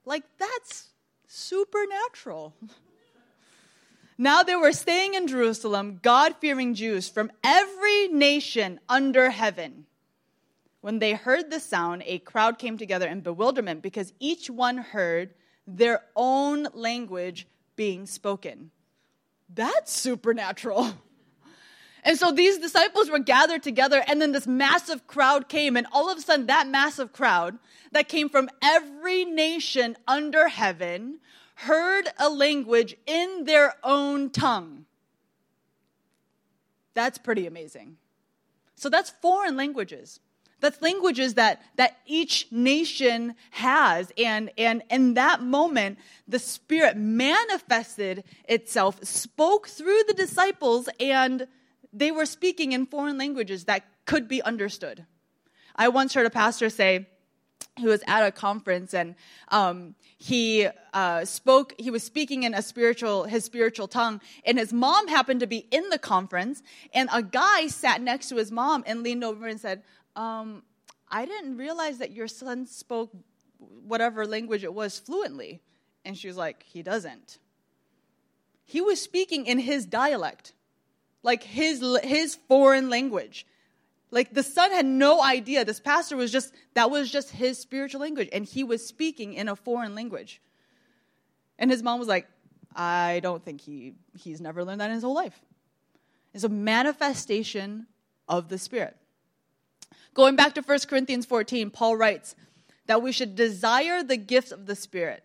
Like, 0.05 0.25
that's 0.39 0.89
supernatural. 1.27 2.55
Now 4.23 4.43
they 4.43 4.55
were 4.55 4.73
staying 4.73 5.15
in 5.15 5.29
Jerusalem, 5.29 5.99
God 6.03 6.35
fearing 6.43 6.75
Jews 6.75 7.09
from 7.09 7.33
every 7.43 8.09
nation 8.09 8.79
under 8.87 9.31
heaven. 9.31 9.87
When 10.81 10.99
they 10.99 11.13
heard 11.13 11.51
the 11.51 11.61
sound, 11.61 12.03
a 12.07 12.19
crowd 12.21 12.59
came 12.59 12.79
together 12.79 13.07
in 13.07 13.21
bewilderment 13.21 13.83
because 13.83 14.13
each 14.19 14.49
one 14.49 14.79
heard 14.79 15.35
their 15.67 16.03
own 16.17 16.69
language 16.73 17.47
being 17.77 18.07
spoken. 18.07 18.71
that's 19.53 19.93
supernatural. 19.93 20.93
And 22.03 22.19
so 22.19 22.33
these 22.33 22.57
disciples 22.57 23.11
were 23.11 23.19
gathered 23.19 23.63
together, 23.63 24.03
and 24.07 24.23
then 24.23 24.33
this 24.33 24.47
massive 24.47 25.07
crowd 25.07 25.51
came, 25.51 25.77
and 25.77 25.87
all 25.93 26.11
of 26.11 26.17
a 26.17 26.23
sudden, 26.23 26.47
that 26.47 26.67
massive 26.67 27.13
crowd 27.13 27.59
that 27.93 28.09
came 28.09 28.31
from 28.31 28.49
every 28.63 29.27
nation 29.27 29.99
under 30.09 30.49
heaven 30.49 31.19
heard 31.57 32.09
a 32.19 32.31
language 32.31 32.97
in 33.07 33.45
their 33.45 33.75
own 33.85 34.31
tongue. 34.31 34.87
That's 36.95 37.19
pretty 37.19 37.47
amazing. 37.47 37.99
So 38.77 38.89
that's 38.89 39.11
foreign 39.11 39.59
languages. 39.59 40.21
That's 40.61 40.81
languages 40.83 41.35
that, 41.35 41.62
that 41.76 41.99
each 42.07 42.47
nation 42.50 43.35
has. 43.50 44.12
And, 44.19 44.50
and 44.59 44.83
in 44.90 45.14
that 45.14 45.43
moment, 45.43 45.99
the 46.29 46.38
Spirit 46.38 46.97
manifested 46.97 48.25
itself, 48.49 49.02
spoke 49.05 49.69
through 49.69 50.02
the 50.07 50.14
disciples, 50.14 50.88
and 50.99 51.47
they 51.93 52.11
were 52.11 52.26
speaking 52.26 52.73
in 52.73 52.87
foreign 52.87 53.19
languages 53.19 53.64
that 53.64 53.85
could 54.05 54.29
be 54.29 54.43
understood. 54.43 55.07
I 55.76 55.88
once 55.88 56.14
heard 56.14 56.26
a 56.26 56.31
pastor 56.31 56.69
say, 56.69 57.07
he 57.76 57.87
was 57.87 58.02
at 58.07 58.25
a 58.25 58.31
conference 58.31 58.95
and 58.95 59.14
um, 59.49 59.95
he 60.19 60.69
uh, 60.93 61.25
spoke 61.25 61.75
he 61.79 61.90
was 61.90 62.02
speaking 62.02 62.43
in 62.43 62.52
a 62.52 62.62
spiritual 62.62 63.25
his 63.25 63.45
spiritual 63.45 63.88
tongue 63.88 64.21
and 64.45 64.59
his 64.59 64.73
mom 64.73 65.09
happened 65.09 65.40
to 65.40 65.47
be 65.47 65.67
in 65.71 65.88
the 65.88 65.99
conference 65.99 66.62
and 66.93 67.09
a 67.12 67.23
guy 67.23 67.69
sat 67.69 68.02
next 68.02 68.29
to 68.29 68.37
his 68.37 68.50
mom 68.50 68.85
and 68.87 69.02
leaned 69.02 69.25
over 69.25 69.47
and 69.47 69.61
said 69.61 69.83
um, 70.17 70.62
i 71.09 71.25
didn't 71.25 71.57
realize 71.57 71.99
that 71.99 72.12
your 72.12 72.29
son 72.29 72.67
spoke 72.67 73.11
whatever 73.59 74.26
language 74.26 74.64
it 74.64 74.73
was 74.73 74.99
fluently 74.99 75.61
and 76.05 76.17
she 76.17 76.29
was 76.29 76.37
like 76.37 76.62
he 76.62 76.83
doesn't 76.83 77.38
he 78.64 78.81
was 78.81 79.00
speaking 79.00 79.47
in 79.47 79.59
his 79.59 79.85
dialect 79.87 80.52
like 81.23 81.43
his 81.43 81.85
his 82.02 82.37
foreign 82.49 82.88
language 82.88 83.47
like 84.11 84.35
the 84.35 84.43
son 84.43 84.71
had 84.73 84.87
no 84.87 85.23
idea. 85.23 85.64
This 85.64 85.81
pastor 85.81 86.17
was 86.17 86.33
just, 86.33 86.52
that 86.75 86.90
was 86.90 87.11
just 87.11 87.31
his 87.31 87.59
spiritual 87.59 88.00
language. 88.00 88.29
And 88.33 88.45
he 88.45 88.64
was 88.64 88.87
speaking 88.87 89.35
in 89.35 89.49
a 89.49 89.57
foreign 89.57 89.95
language. 89.95 90.40
And 91.59 91.71
his 91.71 91.83
mom 91.83 91.99
was 91.99 92.09
like, 92.09 92.26
I 92.75 93.21
don't 93.23 93.45
think 93.45 93.61
he, 93.61 93.95
he's 94.14 94.40
never 94.40 94.64
learned 94.64 94.81
that 94.81 94.88
in 94.88 94.95
his 94.95 95.05
whole 95.05 95.14
life. 95.14 95.38
It's 96.35 96.45
a 96.45 96.49
manifestation 96.49 97.87
of 98.29 98.49
the 98.49 98.59
Spirit. 98.59 98.97
Going 100.15 100.37
back 100.37 100.55
to 100.55 100.63
1 100.63 100.79
Corinthians 100.89 101.27
14, 101.27 101.71
Paul 101.71 101.97
writes 101.97 102.35
that 102.87 103.03
we 103.03 103.13
should 103.13 103.37
desire 103.37 104.03
the 104.03 104.17
gifts 104.17 104.53
of 104.53 104.67
the 104.67 104.75
Spirit. 104.75 105.23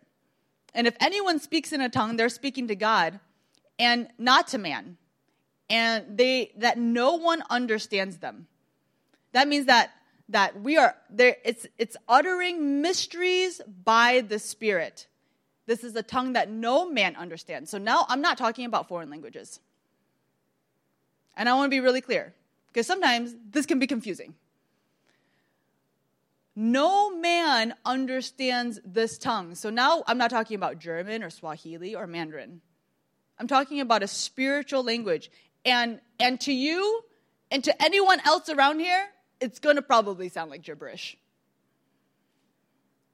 And 0.74 0.88
if 0.88 0.96
anyone 1.00 1.40
speaks 1.40 1.72
in 1.72 1.82
a 1.82 1.90
tongue, 1.90 2.18
they're 2.18 2.30
speaking 2.30 2.68
to 2.68 2.76
God 2.76 3.20
and 3.80 4.08
not 4.18 4.48
to 4.50 4.58
man. 4.58 4.98
And 5.70 6.18
they 6.18 6.52
that 6.58 6.78
no 6.78 7.16
one 7.16 7.42
understands 7.50 8.18
them. 8.18 8.48
That 9.32 9.48
means 9.48 9.66
that 9.66 9.92
that 10.30 10.62
we 10.62 10.78
are 10.78 10.96
there 11.10 11.38
it's 11.44 11.66
it's 11.80 11.98
uttering 12.08 12.82
mysteries 12.82 13.62
by 13.84 14.22
the 14.22 14.38
spirit. 14.38 15.08
This 15.66 15.84
is 15.84 15.96
a 15.96 16.04
tongue 16.04 16.34
that 16.34 16.52
no 16.52 16.88
man 16.88 17.16
understands. 17.16 17.72
So 17.72 17.80
now 17.80 18.06
I'm 18.08 18.22
not 18.22 18.38
talking 18.38 18.66
about 18.66 18.88
foreign 18.88 19.10
languages. 19.10 19.60
And 21.36 21.50
I 21.50 21.56
want 21.56 21.66
to 21.66 21.76
be 21.76 21.80
really 21.80 22.02
clear 22.02 22.34
because 22.68 22.86
sometimes 22.86 23.34
this 23.50 23.66
can 23.66 23.80
be 23.80 23.88
confusing. 23.88 24.36
No 26.56 27.16
man 27.18 27.74
understands 27.84 28.80
this 28.86 29.18
tongue. 29.18 29.56
So 29.56 29.70
now 29.70 30.04
I'm 30.08 30.18
not 30.18 30.30
talking 30.30 30.56
about 30.56 30.80
German 30.80 31.22
or 31.22 31.30
Swahili 31.30 31.96
or 31.96 32.08
Mandarin. 32.08 32.62
I'm 33.38 33.48
talking 33.48 33.82
about 33.82 34.04
a 34.04 34.08
spiritual 34.08 34.84
language. 34.84 35.30
And 35.66 36.00
and 36.20 36.40
to 36.42 36.54
you 36.54 37.04
and 37.52 37.64
to 37.64 37.84
anyone 37.84 38.22
else 38.24 38.50
around 38.50 38.80
here, 38.80 39.06
it's 39.42 39.60
going 39.60 39.76
to 39.76 39.82
probably 39.82 40.30
sound 40.30 40.50
like 40.50 40.62
gibberish. 40.62 41.18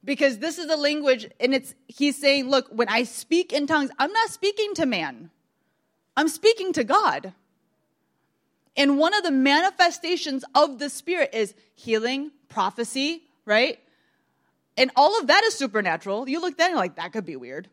Because 0.04 0.40
this 0.40 0.58
is 0.58 0.66
a 0.66 0.76
language, 0.76 1.28
and 1.40 1.54
it's 1.54 1.76
he's 1.88 2.20
saying, 2.20 2.50
look, 2.50 2.68
when 2.72 2.90
I 2.90 3.04
speak 3.04 3.54
in 3.54 3.68
tongues, 3.68 3.92
I'm 4.00 4.12
not 4.12 4.30
speaking 4.30 4.74
to 4.76 4.86
man. 4.86 5.30
I'm 6.18 6.28
speaking 6.28 6.74
to 6.74 6.84
God. 6.84 7.34
And 8.76 8.98
one 8.98 9.14
of 9.14 9.24
the 9.24 9.32
manifestations 9.32 10.44
of 10.56 10.80
the 10.80 10.90
Spirit 10.90 11.32
is 11.34 11.54
healing, 11.76 12.32
prophecy, 12.48 13.24
right? 13.46 13.80
And 14.78 14.92
all 14.96 15.20
of 15.20 15.28
that 15.28 15.44
is 15.44 15.54
supernatural. 15.56 16.28
You 16.30 16.42
look 16.42 16.58
that 16.58 16.70
and 16.72 16.80
like, 16.80 16.96
that 16.96 17.14
could 17.14 17.26
be 17.26 17.36
weird. 17.36 17.70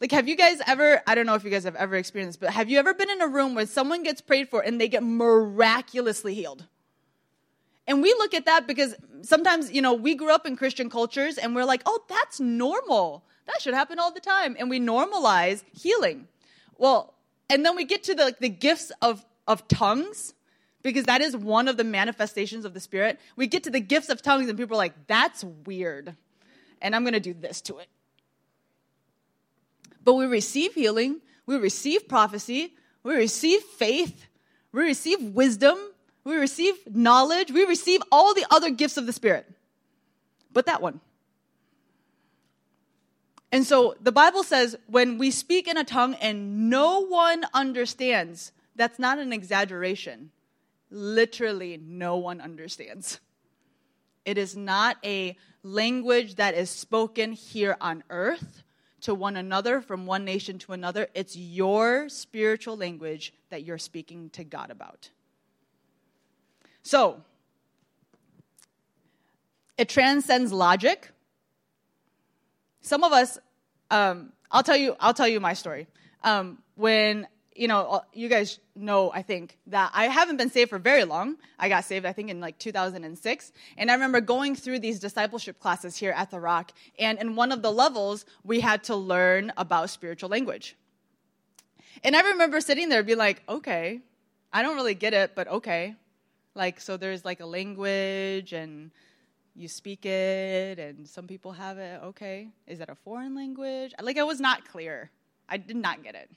Like, 0.00 0.12
have 0.12 0.28
you 0.28 0.36
guys 0.36 0.60
ever, 0.66 1.02
I 1.06 1.14
don't 1.14 1.24
know 1.24 1.34
if 1.34 1.44
you 1.44 1.50
guys 1.50 1.64
have 1.64 1.76
ever 1.76 1.96
experienced 1.96 2.40
but 2.40 2.50
have 2.50 2.68
you 2.68 2.78
ever 2.78 2.92
been 2.92 3.10
in 3.10 3.22
a 3.22 3.28
room 3.28 3.54
where 3.54 3.66
someone 3.66 4.02
gets 4.02 4.20
prayed 4.20 4.50
for 4.50 4.60
and 4.60 4.80
they 4.80 4.88
get 4.88 5.02
miraculously 5.02 6.34
healed? 6.34 6.66
And 7.86 8.02
we 8.02 8.12
look 8.14 8.34
at 8.34 8.44
that 8.46 8.66
because 8.66 8.94
sometimes, 9.22 9.70
you 9.70 9.80
know, 9.80 9.94
we 9.94 10.14
grew 10.14 10.30
up 10.30 10.44
in 10.46 10.56
Christian 10.56 10.90
cultures 10.90 11.38
and 11.38 11.54
we're 11.54 11.64
like, 11.64 11.82
oh, 11.86 12.00
that's 12.08 12.40
normal. 12.40 13.24
That 13.46 13.62
should 13.62 13.74
happen 13.74 13.98
all 13.98 14.12
the 14.12 14.20
time. 14.20 14.56
And 14.58 14.68
we 14.68 14.80
normalize 14.80 15.62
healing. 15.72 16.26
Well, 16.78 17.14
and 17.48 17.64
then 17.64 17.76
we 17.76 17.84
get 17.84 18.02
to 18.04 18.14
the, 18.14 18.24
like, 18.24 18.40
the 18.40 18.48
gifts 18.48 18.90
of, 19.00 19.24
of 19.46 19.66
tongues 19.68 20.34
because 20.86 21.06
that 21.06 21.20
is 21.20 21.36
one 21.36 21.66
of 21.66 21.76
the 21.76 21.82
manifestations 21.82 22.64
of 22.64 22.72
the 22.72 22.78
Spirit. 22.78 23.18
We 23.34 23.48
get 23.48 23.64
to 23.64 23.70
the 23.70 23.80
gifts 23.80 24.08
of 24.08 24.22
tongues 24.22 24.48
and 24.48 24.56
people 24.56 24.76
are 24.76 24.78
like, 24.78 25.08
that's 25.08 25.42
weird. 25.42 26.14
And 26.80 26.94
I'm 26.94 27.02
going 27.02 27.14
to 27.14 27.18
do 27.18 27.34
this 27.34 27.60
to 27.62 27.78
it. 27.78 27.88
But 30.04 30.14
we 30.14 30.26
receive 30.26 30.74
healing, 30.74 31.20
we 31.44 31.56
receive 31.56 32.08
prophecy, 32.08 32.74
we 33.02 33.16
receive 33.16 33.62
faith, 33.62 34.26
we 34.70 34.84
receive 34.84 35.20
wisdom, 35.20 35.76
we 36.22 36.36
receive 36.36 36.74
knowledge, 36.88 37.50
we 37.50 37.64
receive 37.64 38.00
all 38.12 38.32
the 38.32 38.46
other 38.52 38.70
gifts 38.70 38.96
of 38.96 39.06
the 39.06 39.12
Spirit, 39.12 39.52
but 40.52 40.66
that 40.66 40.80
one. 40.80 41.00
And 43.50 43.66
so 43.66 43.96
the 44.00 44.12
Bible 44.12 44.44
says 44.44 44.76
when 44.86 45.18
we 45.18 45.32
speak 45.32 45.66
in 45.66 45.76
a 45.76 45.82
tongue 45.82 46.14
and 46.14 46.70
no 46.70 47.04
one 47.04 47.44
understands, 47.52 48.52
that's 48.76 49.00
not 49.00 49.18
an 49.18 49.32
exaggeration. 49.32 50.30
Literally, 50.96 51.76
no 51.76 52.16
one 52.16 52.40
understands. 52.40 53.20
It 54.24 54.38
is 54.38 54.56
not 54.56 54.96
a 55.04 55.36
language 55.62 56.36
that 56.36 56.54
is 56.54 56.70
spoken 56.70 57.32
here 57.32 57.76
on 57.82 58.02
earth 58.08 58.62
to 59.02 59.14
one 59.14 59.36
another 59.36 59.82
from 59.82 60.06
one 60.06 60.24
nation 60.24 60.58
to 60.60 60.72
another. 60.72 61.08
It's 61.12 61.36
your 61.36 62.08
spiritual 62.08 62.78
language 62.78 63.34
that 63.50 63.62
you're 63.62 63.76
speaking 63.76 64.30
to 64.30 64.42
God 64.42 64.70
about. 64.70 65.10
So, 66.82 67.20
it 69.76 69.90
transcends 69.90 70.50
logic. 70.50 71.10
Some 72.80 73.04
of 73.04 73.12
us, 73.12 73.38
um, 73.90 74.32
I'll 74.50 74.62
tell 74.62 74.78
you, 74.78 74.96
I'll 74.98 75.12
tell 75.12 75.28
you 75.28 75.40
my 75.40 75.52
story. 75.52 75.88
Um, 76.24 76.62
when 76.74 77.28
you 77.58 77.68
know, 77.68 78.02
you 78.12 78.28
guys 78.28 78.58
know, 78.74 79.10
I 79.12 79.22
think, 79.22 79.58
that 79.68 79.90
I 79.94 80.06
haven't 80.06 80.36
been 80.36 80.50
saved 80.50 80.70
for 80.70 80.78
very 80.78 81.04
long. 81.04 81.36
I 81.58 81.68
got 81.68 81.84
saved, 81.84 82.06
I 82.06 82.12
think, 82.12 82.30
in 82.30 82.40
like 82.40 82.58
2006. 82.58 83.52
And 83.76 83.90
I 83.90 83.94
remember 83.94 84.20
going 84.20 84.54
through 84.54 84.80
these 84.80 85.00
discipleship 85.00 85.58
classes 85.60 85.96
here 85.96 86.12
at 86.12 86.30
The 86.30 86.40
Rock. 86.40 86.72
And 86.98 87.18
in 87.18 87.36
one 87.36 87.52
of 87.52 87.62
the 87.62 87.72
levels, 87.72 88.24
we 88.44 88.60
had 88.60 88.84
to 88.84 88.96
learn 88.96 89.52
about 89.56 89.90
spiritual 89.90 90.28
language. 90.28 90.76
And 92.04 92.14
I 92.14 92.20
remember 92.22 92.60
sitting 92.60 92.88
there 92.88 93.02
being 93.02 93.18
like, 93.18 93.42
okay, 93.48 94.00
I 94.52 94.62
don't 94.62 94.76
really 94.76 94.94
get 94.94 95.14
it, 95.14 95.32
but 95.34 95.48
okay. 95.48 95.94
Like, 96.54 96.80
so 96.80 96.96
there's 96.96 97.24
like 97.24 97.40
a 97.40 97.46
language 97.46 98.52
and 98.52 98.90
you 99.54 99.68
speak 99.68 100.04
it, 100.04 100.78
and 100.78 101.08
some 101.08 101.26
people 101.26 101.52
have 101.52 101.78
it. 101.78 102.02
Okay. 102.04 102.48
Is 102.66 102.78
that 102.78 102.90
a 102.90 102.94
foreign 102.94 103.34
language? 103.34 103.94
Like, 104.00 104.18
I 104.18 104.22
was 104.22 104.38
not 104.38 104.68
clear. 104.68 105.10
I 105.48 105.56
did 105.56 105.76
not 105.76 106.02
get 106.02 106.14
it. 106.14 106.30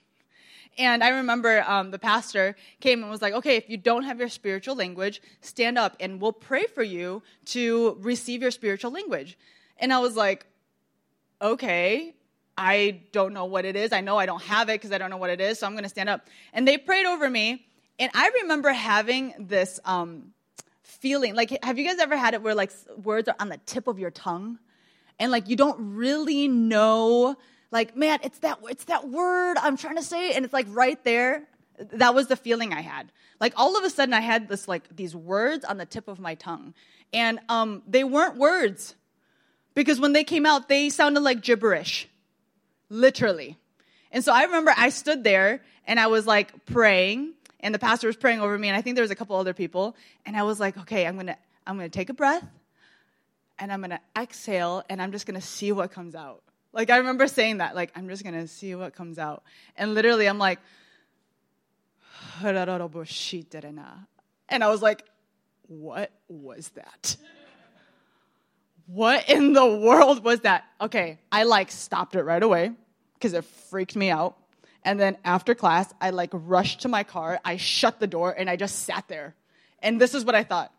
And 0.77 1.03
I 1.03 1.09
remember 1.09 1.63
um, 1.67 1.91
the 1.91 1.99
pastor 1.99 2.55
came 2.79 3.01
and 3.01 3.11
was 3.11 3.21
like, 3.21 3.33
okay, 3.33 3.57
if 3.57 3.69
you 3.69 3.77
don't 3.77 4.03
have 4.03 4.19
your 4.19 4.29
spiritual 4.29 4.75
language, 4.75 5.21
stand 5.41 5.77
up 5.77 5.97
and 5.99 6.21
we'll 6.21 6.31
pray 6.31 6.65
for 6.73 6.83
you 6.83 7.21
to 7.45 7.97
receive 7.99 8.41
your 8.41 8.51
spiritual 8.51 8.91
language. 8.91 9.37
And 9.77 9.91
I 9.91 9.99
was 9.99 10.15
like, 10.15 10.45
okay, 11.41 12.15
I 12.57 13.01
don't 13.11 13.33
know 13.33 13.45
what 13.45 13.65
it 13.65 13.75
is. 13.75 13.93
I 13.93 14.01
know 14.01 14.17
I 14.17 14.25
don't 14.25 14.41
have 14.43 14.69
it 14.69 14.73
because 14.73 14.91
I 14.91 14.97
don't 14.97 15.09
know 15.09 15.17
what 15.17 15.29
it 15.29 15.39
is, 15.39 15.59
so 15.59 15.67
I'm 15.67 15.73
going 15.73 15.83
to 15.83 15.89
stand 15.89 16.09
up. 16.09 16.27
And 16.53 16.67
they 16.67 16.77
prayed 16.77 17.05
over 17.05 17.29
me. 17.29 17.65
And 17.97 18.11
I 18.13 18.31
remember 18.41 18.71
having 18.71 19.33
this 19.39 19.79
um, 19.85 20.33
feeling 20.83 21.35
like, 21.35 21.57
have 21.63 21.77
you 21.77 21.87
guys 21.87 21.99
ever 21.99 22.17
had 22.17 22.33
it 22.33 22.41
where 22.41 22.55
like 22.55 22.71
words 23.03 23.27
are 23.29 23.35
on 23.39 23.49
the 23.49 23.59
tip 23.65 23.87
of 23.87 23.99
your 23.99 24.11
tongue? 24.11 24.59
And 25.19 25.31
like 25.31 25.49
you 25.49 25.55
don't 25.55 25.95
really 25.95 26.47
know, 26.47 27.35
like, 27.71 27.95
man, 27.95 28.19
it's 28.23 28.39
that, 28.39 28.59
it's 28.63 28.85
that 28.85 29.07
word 29.09 29.57
I'm 29.57 29.77
trying 29.77 29.97
to 29.97 30.03
say. 30.03 30.33
And 30.33 30.43
it's 30.45 30.53
like 30.53 30.67
right 30.69 31.01
there. 31.03 31.47
That 31.93 32.13
was 32.13 32.27
the 32.27 32.35
feeling 32.35 32.73
I 32.73 32.81
had. 32.81 33.11
Like 33.39 33.53
all 33.55 33.77
of 33.77 33.83
a 33.83 33.89
sudden 33.89 34.13
I 34.13 34.19
had 34.19 34.49
this, 34.49 34.67
like 34.67 34.83
these 34.95 35.15
words 35.15 35.63
on 35.63 35.77
the 35.77 35.85
tip 35.85 36.07
of 36.07 36.19
my 36.19 36.35
tongue. 36.35 36.73
And 37.13 37.39
um, 37.47 37.83
they 37.87 38.03
weren't 38.03 38.37
words 38.37 38.95
because 39.73 39.99
when 39.99 40.13
they 40.13 40.23
came 40.23 40.45
out, 40.45 40.67
they 40.67 40.89
sounded 40.89 41.21
like 41.21 41.41
gibberish, 41.41 42.07
literally. 42.89 43.57
And 44.11 44.23
so 44.23 44.33
I 44.33 44.43
remember 44.43 44.73
I 44.75 44.89
stood 44.89 45.23
there 45.23 45.61
and 45.85 45.99
I 45.99 46.07
was 46.07 46.27
like 46.27 46.65
praying 46.65 47.33
and 47.61 47.73
the 47.73 47.79
pastor 47.79 48.07
was 48.07 48.15
praying 48.15 48.41
over 48.41 48.57
me 48.57 48.67
and 48.67 48.77
I 48.77 48.81
think 48.81 48.95
there 48.95 49.03
was 49.03 49.11
a 49.11 49.15
couple 49.15 49.35
other 49.35 49.53
people 49.53 49.95
and 50.25 50.35
I 50.35 50.43
was 50.43 50.59
like, 50.59 50.77
okay, 50.79 51.05
I'm 51.05 51.17
to 51.27 51.37
I'm 51.65 51.77
to 51.79 51.89
take 51.89 52.09
a 52.09 52.13
breath 52.13 52.45
and 53.59 53.71
I'm 53.71 53.83
to 53.83 53.99
exhale 54.17 54.83
and 54.89 55.01
I'm 55.01 55.11
just 55.11 55.27
to 55.39 55.45
see 55.45 55.71
what 55.71 55.91
comes 55.91 56.15
out. 56.15 56.41
Like 56.71 56.89
I 56.89 56.97
remember 56.97 57.27
saying 57.27 57.57
that, 57.57 57.75
like 57.75 57.91
I'm 57.95 58.07
just 58.09 58.23
to 58.23 58.47
see 58.47 58.75
what 58.75 58.93
comes 58.93 59.17
out. 59.17 59.43
And 59.75 59.93
literally 59.93 60.27
I'm 60.27 60.37
like 60.37 60.59
and 64.49 64.63
I 64.63 64.69
was 64.69 64.81
like, 64.81 65.03
what 65.67 66.11
was 66.27 66.69
that? 66.69 67.17
What 68.87 69.29
in 69.29 69.53
the 69.53 69.65
world 69.65 70.23
was 70.23 70.41
that? 70.41 70.65
Okay, 70.81 71.19
I 71.31 71.43
like 71.43 71.71
stopped 71.71 72.15
it 72.15 72.23
right 72.23 72.41
away 72.41 72.71
because 73.13 73.33
it 73.33 73.45
freaked 73.69 73.95
me 73.95 74.09
out. 74.09 74.35
And 74.83 74.99
then 74.99 75.17
after 75.23 75.53
class, 75.53 75.93
I 76.01 76.09
like 76.09 76.29
rushed 76.33 76.81
to 76.81 76.87
my 76.87 77.03
car, 77.03 77.39
I 77.45 77.57
shut 77.57 77.99
the 77.99 78.07
door, 78.07 78.31
and 78.31 78.49
I 78.49 78.55
just 78.55 78.79
sat 78.85 79.07
there. 79.07 79.35
And 79.79 80.01
this 80.01 80.15
is 80.15 80.25
what 80.25 80.35
I 80.35 80.43
thought 80.43 80.73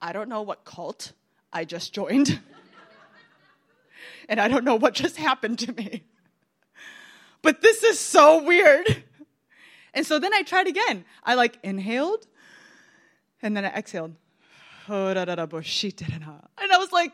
I 0.00 0.12
don't 0.12 0.28
know 0.28 0.42
what 0.42 0.64
cult 0.64 1.12
I 1.52 1.64
just 1.64 1.92
joined. 1.92 2.40
and 4.28 4.40
I 4.40 4.48
don't 4.48 4.64
know 4.64 4.76
what 4.76 4.94
just 4.94 5.16
happened 5.16 5.58
to 5.60 5.72
me. 5.72 6.04
But 7.42 7.60
this 7.60 7.82
is 7.82 7.98
so 7.98 8.42
weird. 8.42 9.04
And 9.94 10.06
so 10.06 10.18
then 10.18 10.32
I 10.32 10.42
tried 10.42 10.68
again. 10.68 11.04
I 11.22 11.34
like 11.34 11.58
inhaled 11.62 12.26
and 13.42 13.56
then 13.56 13.64
I 13.64 13.68
exhaled. 13.68 14.14
And 14.88 15.18
I 15.18 16.78
was 16.78 16.92
like, 16.92 17.12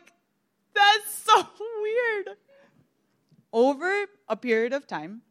that's 0.73 1.13
so 1.13 1.47
weird. 1.81 2.37
Over 3.51 4.05
a 4.27 4.35
period 4.35 4.73
of 4.73 4.85
time, 4.87 5.21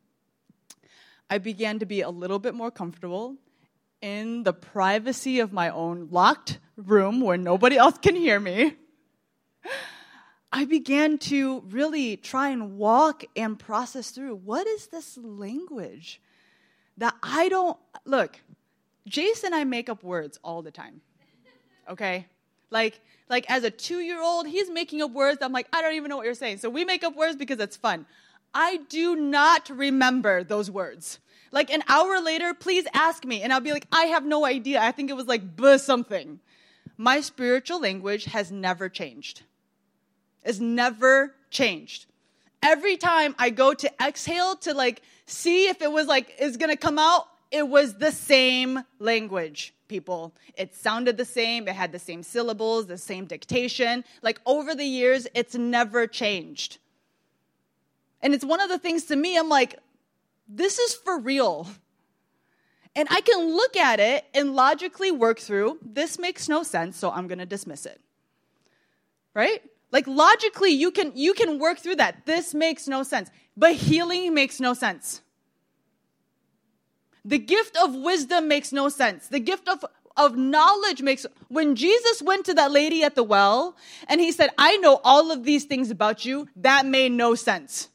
I 1.31 1.39
began 1.39 1.79
to 1.79 1.87
be 1.87 2.01
a 2.01 2.11
little 2.11 2.39
bit 2.39 2.55
more 2.55 2.71
comfortable 2.71 3.37
in 4.01 4.43
the 4.43 4.53
privacy 4.53 5.41
of 5.41 5.53
my 5.53 5.71
own 5.71 6.09
locked 6.11 6.59
room 6.77 7.21
where 7.21 7.37
nobody 7.37 7.77
else 7.77 7.99
can 7.99 8.17
hear 8.17 8.39
me. 8.41 8.77
I 10.51 10.65
began 10.65 11.19
to 11.19 11.63
really 11.69 12.17
try 12.17 12.51
and 12.51 12.79
walk 12.79 13.25
and 13.37 13.59
process 13.59 14.11
through 14.11 14.37
what 14.37 14.67
is 14.67 14.87
this 14.87 15.19
language 15.19 16.21
that 16.97 17.15
I 17.23 17.49
don't 17.49 17.77
look. 18.05 18.41
Jason 19.07 19.53
and 19.53 19.55
I 19.55 19.65
make 19.65 19.89
up 19.89 20.03
words 20.03 20.39
all 20.43 20.63
the 20.63 20.71
time. 20.71 21.01
Okay? 21.89 22.27
Like, 22.71 23.01
like 23.29 23.51
as 23.51 23.65
a 23.65 23.71
two 23.71 24.01
year 24.01 24.23
old, 24.23 24.47
he's 24.47 24.71
making 24.71 25.03
up 25.03 25.13
words. 25.13 25.39
I'm 25.43 25.53
like, 25.53 25.69
I 25.73 25.83
don't 25.83 25.95
even 25.95 26.09
know 26.09 26.17
what 26.17 26.27
you're 26.27 26.35
saying. 26.35 26.59
So 26.59 26.71
we 26.71 26.85
make 26.85 27.05
up 27.05 27.17
words 27.17 27.37
because 27.37 27.61
it's 27.61 27.77
fun. 27.77 28.07
I 28.55 28.79
do 28.89 29.17
not 29.17 29.69
remember 29.69 30.45
those 30.45 30.71
words. 30.71 31.19
Like 31.51 31.71
an 31.71 31.83
hour 31.89 32.21
later, 32.21 32.55
please 32.55 32.87
ask 32.95 33.25
me. 33.25 33.43
And 33.43 33.53
I'll 33.53 33.61
be 33.61 33.73
like, 33.73 33.87
I 33.93 34.05
have 34.07 34.25
no 34.25 34.45
idea. 34.45 34.81
I 34.81 34.93
think 34.93 35.11
it 35.11 35.17
was 35.17 35.27
like 35.27 35.57
buh 35.57 35.79
something. 35.79 36.41
My 36.97 37.21
spiritual 37.21 37.81
language 37.81 38.25
has 38.27 38.51
never 38.51 38.89
changed. 38.89 39.43
It's 40.49 40.61
never 40.61 41.35
changed. 41.51 42.07
Every 42.63 42.97
time 42.97 43.35
I 43.39 43.51
go 43.51 43.75
to 43.75 43.93
exhale 44.03 44.57
to 44.57 44.73
like 44.73 45.03
see 45.27 45.69
if 45.69 45.83
it 45.83 45.93
was 45.93 46.07
like 46.07 46.35
is 46.41 46.57
gonna 46.57 46.75
come 46.75 46.99
out, 46.99 47.27
it 47.51 47.69
was 47.69 47.99
the 47.99 48.11
same 48.11 48.83
language, 48.99 49.75
people. 49.89 50.33
It 50.57 50.75
sounded 50.75 51.19
the 51.19 51.27
same, 51.27 51.69
it 51.69 51.75
had 51.75 51.93
the 51.93 51.99
same 51.99 52.23
syllables, 52.23 52.87
the 52.87 52.97
same 52.97 53.27
dictation. 53.27 54.05
Like 54.23 54.41
over 54.47 54.75
the 54.75 54.87
years, 54.87 55.27
it's 55.35 55.55
never 55.55 56.07
changed. 56.07 56.79
And 58.23 58.33
it's 58.33 58.45
one 58.45 58.63
of 58.63 58.71
the 58.71 58.79
things 58.79 59.05
to 59.05 59.17
me, 59.17 59.37
I'm 59.37 59.51
like, 59.51 59.79
this 60.49 60.79
is 60.79 60.95
for 60.95 61.19
real. 61.19 61.69
And 62.97 63.07
I 63.11 63.21
can 63.21 63.55
look 63.55 63.77
at 63.77 64.01
it 64.01 64.25
and 64.33 64.57
logically 64.57 65.11
work 65.11 65.39
through 65.41 65.79
this 65.83 66.19
makes 66.19 66.49
no 66.49 66.63
sense, 66.63 66.97
so 66.97 67.11
I'm 67.11 67.29
going 67.29 67.39
to 67.39 67.47
dismiss 67.47 67.85
it. 67.85 68.01
Right? 69.35 69.63
Like 69.91 70.07
logically 70.07 70.71
you 70.71 70.91
can 70.91 71.13
you 71.15 71.35
can 71.35 71.59
work 71.59 71.79
through 71.79 71.97
that. 71.97 72.27
This 72.27 72.55
makes 72.55 72.87
no 72.87 73.03
sense. 73.03 73.31
But 73.57 73.75
healing 73.75 74.35
makes 74.35 74.61
no 74.61 74.75
sense. 74.75 75.23
The 77.25 77.39
gift 77.39 77.77
of 77.77 77.95
wisdom 77.95 78.49
makes 78.49 78.73
no 78.73 78.89
sense. 78.89 79.29
The 79.29 79.41
gift 79.41 79.69
of, 79.69 79.85
of 80.17 80.37
knowledge 80.37 81.03
makes, 81.03 81.27
when 81.49 81.77
Jesus 81.77 82.23
went 82.23 82.47
to 82.47 82.55
that 82.55 82.73
lady 82.73 83.03
at 83.03 83.17
the 83.17 83.23
well 83.23 83.77
and 84.09 84.19
he 84.19 84.33
said, 84.33 84.49
I 84.57 84.79
know 84.79 85.01
all 85.05 85.31
of 85.31 85.45
these 85.45 85.65
things 85.65 85.91
about 85.91 86.25
you, 86.25 86.49
that 86.57 86.87
made 86.87 87.13
no 87.13 87.35
sense. 87.35 87.91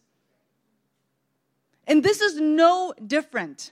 And 1.88 2.04
this 2.04 2.22
is 2.22 2.40
no 2.40 2.94
different. 3.06 3.72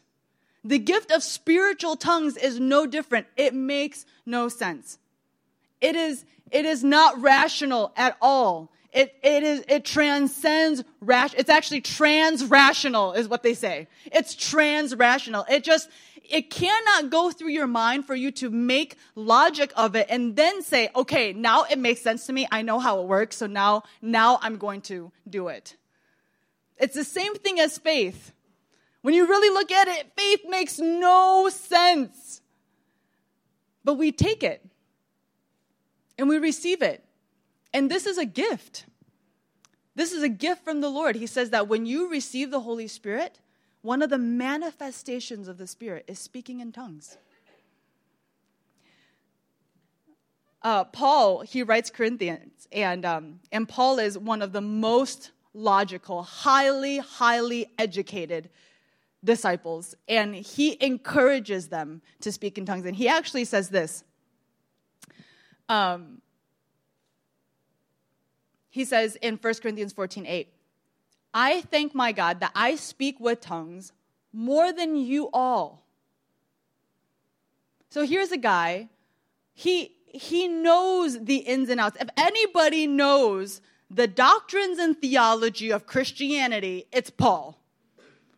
The 0.63 0.79
gift 0.79 1.11
of 1.11 1.21
spiritual 1.21 1.95
tongues 1.95 2.37
is 2.37 2.59
no 2.59 2.87
different. 2.87 3.27
It 3.37 3.53
makes 3.53 4.05
no 4.25 4.49
sense. 4.49 4.97
It 5.79 5.95
is, 5.95 6.25
it 6.51 6.65
is 6.65 6.83
not 6.83 7.21
rational 7.21 7.93
at 7.95 8.17
all. 8.21 8.71
It, 8.91 9.15
it 9.23 9.43
is, 9.43 9.63
it 9.69 9.85
transcends 9.85 10.83
rash, 10.99 11.33
it's 11.35 11.49
actually 11.49 11.81
trans-rational 11.81 13.13
is 13.13 13.27
what 13.27 13.41
they 13.41 13.53
say. 13.53 13.87
It's 14.05 14.35
trans-rational. 14.35 15.45
It 15.49 15.63
just, 15.63 15.89
it 16.29 16.49
cannot 16.49 17.09
go 17.09 17.31
through 17.31 17.51
your 17.51 17.67
mind 17.67 18.05
for 18.05 18.15
you 18.15 18.31
to 18.31 18.49
make 18.49 18.97
logic 19.15 19.71
of 19.77 19.95
it 19.95 20.07
and 20.09 20.35
then 20.35 20.61
say, 20.61 20.89
okay, 20.93 21.31
now 21.31 21.63
it 21.63 21.79
makes 21.79 22.01
sense 22.01 22.25
to 22.25 22.33
me. 22.33 22.47
I 22.51 22.63
know 22.63 22.79
how 22.79 22.99
it 22.99 23.07
works. 23.07 23.37
So 23.37 23.47
now, 23.47 23.83
now 24.01 24.39
I'm 24.41 24.57
going 24.57 24.81
to 24.83 25.11
do 25.29 25.47
it. 25.47 25.77
It's 26.77 26.95
the 26.95 27.05
same 27.05 27.35
thing 27.35 27.59
as 27.59 27.77
faith. 27.77 28.33
When 29.03 29.13
you 29.13 29.25
really 29.25 29.53
look 29.53 29.71
at 29.71 29.87
it, 29.87 30.11
faith 30.17 30.41
makes 30.49 30.79
no 30.79 31.49
sense. 31.49 32.41
But 33.83 33.95
we 33.95 34.11
take 34.11 34.43
it 34.43 34.65
and 36.17 36.29
we 36.29 36.37
receive 36.37 36.81
it. 36.81 37.03
And 37.73 37.89
this 37.89 38.05
is 38.05 38.17
a 38.17 38.25
gift. 38.25 38.85
This 39.95 40.11
is 40.11 40.23
a 40.23 40.29
gift 40.29 40.63
from 40.63 40.81
the 40.81 40.89
Lord. 40.89 41.15
He 41.15 41.27
says 41.27 41.49
that 41.49 41.67
when 41.67 41.85
you 41.85 42.09
receive 42.09 42.51
the 42.51 42.61
Holy 42.61 42.87
Spirit, 42.87 43.39
one 43.81 44.01
of 44.01 44.09
the 44.09 44.17
manifestations 44.17 45.47
of 45.47 45.57
the 45.57 45.67
Spirit 45.67 46.05
is 46.07 46.19
speaking 46.19 46.59
in 46.59 46.71
tongues. 46.71 47.17
Uh, 50.61 50.83
Paul, 50.83 51.41
he 51.41 51.63
writes 51.63 51.89
Corinthians, 51.89 52.67
and, 52.71 53.03
um, 53.03 53.39
and 53.51 53.67
Paul 53.67 53.97
is 53.97 54.17
one 54.17 54.43
of 54.43 54.51
the 54.51 54.61
most 54.61 55.31
logical, 55.53 56.21
highly, 56.21 56.99
highly 56.99 57.67
educated 57.79 58.49
disciples. 59.23 59.95
And 60.07 60.35
he 60.35 60.77
encourages 60.83 61.69
them 61.69 62.01
to 62.21 62.31
speak 62.31 62.57
in 62.57 62.65
tongues. 62.65 62.85
And 62.85 62.95
he 62.95 63.07
actually 63.07 63.45
says 63.45 63.69
this 63.69 64.03
um, 65.71 66.21
he 68.69 68.83
says 68.83 69.15
in 69.21 69.37
1 69.37 69.53
Corinthians 69.61 69.93
14 69.93 70.25
8, 70.25 70.53
I 71.33 71.61
thank 71.61 71.95
my 71.95 72.11
God 72.11 72.41
that 72.41 72.51
I 72.53 72.75
speak 72.75 73.19
with 73.21 73.39
tongues 73.39 73.93
more 74.33 74.73
than 74.73 74.97
you 74.97 75.29
all. 75.31 75.85
So 77.89 78.05
here's 78.05 78.31
a 78.31 78.37
guy, 78.37 78.89
he, 79.53 79.95
he 80.05 80.49
knows 80.49 81.23
the 81.23 81.37
ins 81.37 81.69
and 81.69 81.79
outs. 81.79 81.97
If 81.99 82.09
anybody 82.17 82.85
knows 82.85 83.61
the 83.89 84.07
doctrines 84.07 84.77
and 84.77 84.97
theology 84.97 85.71
of 85.71 85.85
Christianity, 85.85 86.85
it's 86.91 87.09
Paul, 87.09 87.57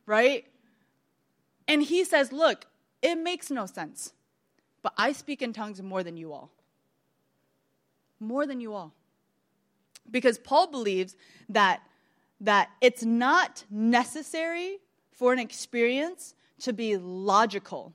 right? 0.06 0.46
And 1.68 1.82
he 1.82 2.04
says, 2.04 2.32
Look, 2.32 2.66
it 3.02 3.16
makes 3.16 3.50
no 3.50 3.66
sense, 3.66 4.14
but 4.84 4.94
I 4.98 5.14
speak 5.14 5.42
in 5.42 5.52
tongues 5.52 5.82
more 5.82 6.04
than 6.04 6.16
you 6.16 6.32
all. 6.32 6.52
More 8.24 8.46
than 8.48 8.60
you 8.60 8.74
all 8.74 8.94
because 10.10 10.38
Paul 10.38 10.68
believes 10.68 11.16
that, 11.50 11.82
that 12.42 12.70
it's 12.82 13.04
not 13.04 13.64
necessary 13.70 14.80
for 15.12 15.34
an 15.34 15.40
experience 15.40 16.36
to 16.62 16.74
be 16.74 16.98
logical 16.98 17.94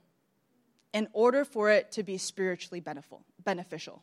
in 0.92 1.08
order 1.12 1.44
for 1.44 1.70
it 1.70 1.92
to 1.92 2.02
be 2.02 2.18
spiritually 2.18 2.82
beneficial. 3.44 4.02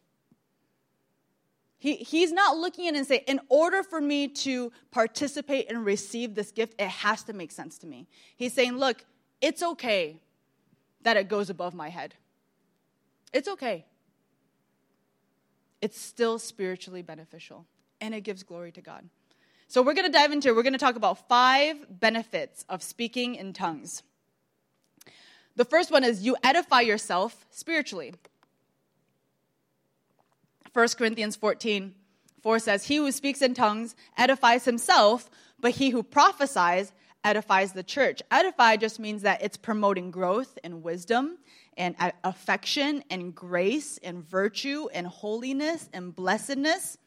He, 1.77 1.95
he's 1.95 2.31
not 2.31 2.57
looking 2.57 2.87
at 2.87 2.95
it 2.95 2.99
and 2.99 3.07
saying, 3.07 3.23
in 3.27 3.39
order 3.49 3.83
for 3.83 3.99
me 3.99 4.27
to 4.29 4.71
participate 4.91 5.69
and 5.69 5.85
receive 5.85 6.33
this 6.33 6.51
gift, 6.51 6.73
it 6.79 6.87
has 6.87 7.23
to 7.23 7.33
make 7.33 7.51
sense 7.51 7.77
to 7.79 7.87
me. 7.87 8.07
He's 8.35 8.53
saying, 8.53 8.77
look, 8.77 9.03
it's 9.41 9.61
okay 9.61 10.19
that 11.01 11.17
it 11.17 11.27
goes 11.27 11.49
above 11.49 11.75
my 11.75 11.89
head. 11.89 12.15
It's 13.33 13.47
okay. 13.47 13.85
It's 15.85 16.01
still 16.01 16.39
spiritually 16.39 17.03
beneficial 17.03 17.63
and 18.01 18.15
it 18.15 18.21
gives 18.21 18.41
glory 18.41 18.71
to 18.71 18.81
God. 18.81 19.07
So 19.67 19.83
we're 19.83 19.93
going 19.93 20.07
to 20.07 20.11
dive 20.11 20.31
into, 20.31 20.55
we're 20.55 20.63
going 20.63 20.73
to 20.73 20.79
talk 20.79 20.95
about 20.95 21.29
five 21.29 21.99
benefits 21.99 22.65
of 22.67 22.81
speaking 22.81 23.35
in 23.35 23.53
tongues. 23.53 24.01
The 25.55 25.63
first 25.63 25.91
one 25.91 26.03
is 26.03 26.23
you 26.23 26.37
edify 26.43 26.81
yourself 26.81 27.45
spiritually. 27.51 28.15
1 30.73 30.87
Corinthians 30.97 31.35
14, 31.35 31.93
4 32.41 32.57
says, 32.57 32.85
He 32.85 32.95
who 32.95 33.11
speaks 33.11 33.43
in 33.43 33.53
tongues 33.53 33.95
edifies 34.17 34.65
himself, 34.65 35.29
but 35.59 35.73
he 35.73 35.91
who 35.91 36.01
prophesies 36.01 36.93
edifies 37.23 37.73
the 37.73 37.83
church. 37.83 38.23
Edify 38.31 38.77
just 38.77 38.99
means 38.99 39.21
that 39.21 39.43
it's 39.43 39.55
promoting 39.55 40.09
growth 40.09 40.57
and 40.63 40.81
wisdom 40.81 41.37
and 41.77 41.95
affection 42.23 43.03
and 43.09 43.35
grace 43.35 43.97
and 44.03 44.23
virtue 44.23 44.87
and 44.93 45.07
holiness 45.07 45.89
and 45.93 46.15
blessedness. 46.15 46.97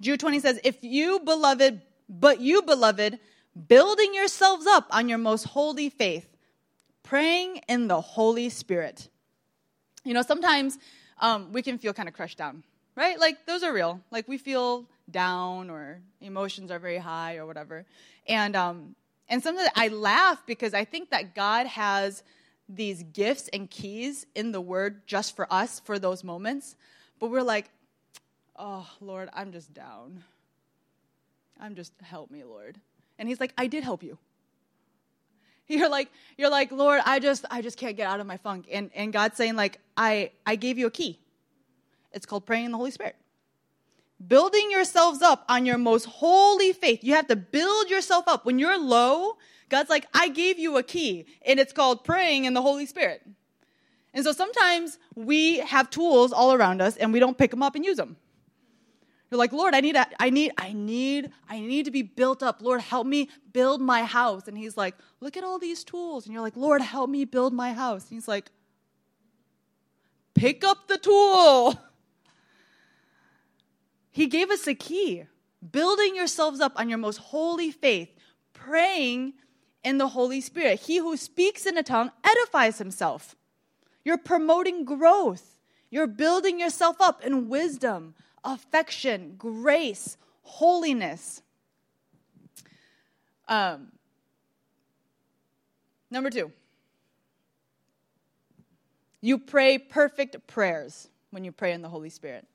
Jude 0.00 0.20
20 0.20 0.40
says, 0.40 0.60
If 0.64 0.82
you, 0.82 1.20
beloved, 1.20 1.80
but 2.08 2.40
you, 2.40 2.62
beloved, 2.62 3.18
building 3.68 4.14
yourselves 4.14 4.66
up 4.66 4.86
on 4.90 5.08
your 5.08 5.18
most 5.18 5.44
holy 5.44 5.88
faith, 5.88 6.28
praying 7.02 7.60
in 7.68 7.88
the 7.88 8.00
Holy 8.00 8.48
Spirit. 8.48 9.08
You 10.04 10.14
know, 10.14 10.22
sometimes 10.22 10.78
um, 11.20 11.52
we 11.52 11.62
can 11.62 11.78
feel 11.78 11.92
kind 11.92 12.08
of 12.08 12.14
crushed 12.14 12.38
down, 12.38 12.64
right? 12.96 13.18
Like, 13.18 13.46
those 13.46 13.62
are 13.62 13.72
real. 13.72 14.00
Like, 14.10 14.28
we 14.28 14.38
feel 14.38 14.86
down 15.10 15.70
or 15.70 16.00
emotions 16.20 16.70
are 16.70 16.78
very 16.78 16.98
high 16.98 17.36
or 17.36 17.46
whatever. 17.46 17.86
And, 18.26 18.56
um, 18.56 18.96
and 19.28 19.42
sometimes 19.42 19.68
I 19.74 19.88
laugh 19.88 20.42
because 20.46 20.74
I 20.74 20.84
think 20.84 21.10
that 21.10 21.34
God 21.34 21.66
has 21.66 22.22
these 22.68 23.02
gifts 23.02 23.48
and 23.48 23.70
keys 23.70 24.26
in 24.34 24.52
the 24.52 24.60
Word 24.60 25.06
just 25.06 25.36
for 25.36 25.52
us 25.52 25.80
for 25.80 25.98
those 25.98 26.24
moments. 26.24 26.76
But 27.18 27.30
we're 27.30 27.42
like, 27.42 27.70
oh, 28.56 28.88
Lord, 29.00 29.28
I'm 29.32 29.52
just 29.52 29.72
down. 29.74 30.24
I'm 31.60 31.74
just, 31.74 31.92
help 32.02 32.30
me, 32.30 32.44
Lord. 32.44 32.80
And 33.18 33.28
He's 33.28 33.40
like, 33.40 33.52
I 33.56 33.66
did 33.66 33.84
help 33.84 34.02
you. 34.02 34.18
You're 35.68 35.88
like, 35.88 36.10
you're 36.36 36.50
like, 36.50 36.72
Lord, 36.72 37.00
I 37.06 37.20
just, 37.20 37.46
I 37.50 37.62
just 37.62 37.78
can't 37.78 37.96
get 37.96 38.06
out 38.06 38.20
of 38.20 38.26
my 38.26 38.36
funk. 38.36 38.66
And, 38.70 38.90
and 38.94 39.14
God's 39.14 39.38
saying, 39.38 39.56
like, 39.56 39.80
I, 39.96 40.32
I 40.44 40.56
gave 40.56 40.76
you 40.76 40.86
a 40.86 40.90
key. 40.90 41.18
It's 42.12 42.26
called 42.26 42.44
praying 42.44 42.66
in 42.66 42.70
the 42.70 42.76
Holy 42.76 42.90
Spirit 42.90 43.16
building 44.26 44.70
yourselves 44.70 45.22
up 45.22 45.44
on 45.48 45.66
your 45.66 45.78
most 45.78 46.04
holy 46.04 46.72
faith. 46.72 47.02
You 47.02 47.14
have 47.14 47.28
to 47.28 47.36
build 47.36 47.90
yourself 47.90 48.26
up. 48.28 48.44
When 48.44 48.58
you're 48.58 48.78
low, 48.78 49.36
God's 49.68 49.90
like, 49.90 50.06
I 50.14 50.28
gave 50.28 50.58
you 50.58 50.76
a 50.76 50.82
key, 50.82 51.26
and 51.46 51.58
it's 51.58 51.72
called 51.72 52.04
praying 52.04 52.44
in 52.44 52.54
the 52.54 52.62
Holy 52.62 52.86
Spirit. 52.86 53.22
And 54.14 54.24
so 54.24 54.32
sometimes 54.32 54.98
we 55.16 55.58
have 55.58 55.90
tools 55.90 56.32
all 56.32 56.52
around 56.52 56.80
us 56.80 56.96
and 56.96 57.12
we 57.12 57.18
don't 57.18 57.36
pick 57.36 57.50
them 57.50 57.64
up 57.64 57.74
and 57.74 57.84
use 57.84 57.96
them. 57.96 58.16
You're 59.28 59.38
like, 59.38 59.52
Lord, 59.52 59.74
I 59.74 59.80
need, 59.80 59.96
a, 59.96 60.06
I 60.20 60.30
need, 60.30 60.52
I 60.56 60.72
need, 60.72 61.32
I 61.48 61.58
need 61.58 61.86
to 61.86 61.90
be 61.90 62.02
built 62.02 62.40
up. 62.40 62.62
Lord, 62.62 62.80
help 62.80 63.08
me 63.08 63.28
build 63.52 63.80
my 63.80 64.04
house. 64.04 64.46
And 64.46 64.56
He's 64.56 64.76
like, 64.76 64.94
look 65.20 65.36
at 65.36 65.42
all 65.42 65.58
these 65.58 65.82
tools. 65.82 66.26
And 66.26 66.32
you're 66.32 66.42
like, 66.42 66.56
Lord, 66.56 66.80
help 66.80 67.10
me 67.10 67.24
build 67.24 67.52
my 67.52 67.72
house. 67.72 68.04
And 68.04 68.16
He's 68.16 68.28
like, 68.28 68.52
pick 70.34 70.62
up 70.62 70.86
the 70.86 70.98
tool. 70.98 71.80
He 74.14 74.28
gave 74.28 74.48
us 74.50 74.68
a 74.68 74.74
key 74.76 75.24
building 75.72 76.14
yourselves 76.14 76.60
up 76.60 76.74
on 76.76 76.88
your 76.88 76.98
most 76.98 77.16
holy 77.16 77.72
faith, 77.72 78.14
praying 78.52 79.32
in 79.82 79.98
the 79.98 80.06
Holy 80.06 80.40
Spirit. 80.40 80.78
He 80.78 80.98
who 80.98 81.16
speaks 81.16 81.66
in 81.66 81.76
a 81.76 81.82
tongue 81.82 82.12
edifies 82.22 82.78
himself. 82.78 83.34
You're 84.04 84.16
promoting 84.16 84.84
growth. 84.84 85.56
You're 85.90 86.06
building 86.06 86.60
yourself 86.60 87.00
up 87.00 87.24
in 87.24 87.48
wisdom, 87.48 88.14
affection, 88.44 89.34
grace, 89.36 90.16
holiness. 90.42 91.42
Um, 93.48 93.88
number 96.08 96.30
two, 96.30 96.52
you 99.20 99.38
pray 99.38 99.76
perfect 99.76 100.46
prayers 100.46 101.08
when 101.30 101.42
you 101.42 101.50
pray 101.50 101.72
in 101.72 101.82
the 101.82 101.88
Holy 101.88 102.10
Spirit. 102.10 102.46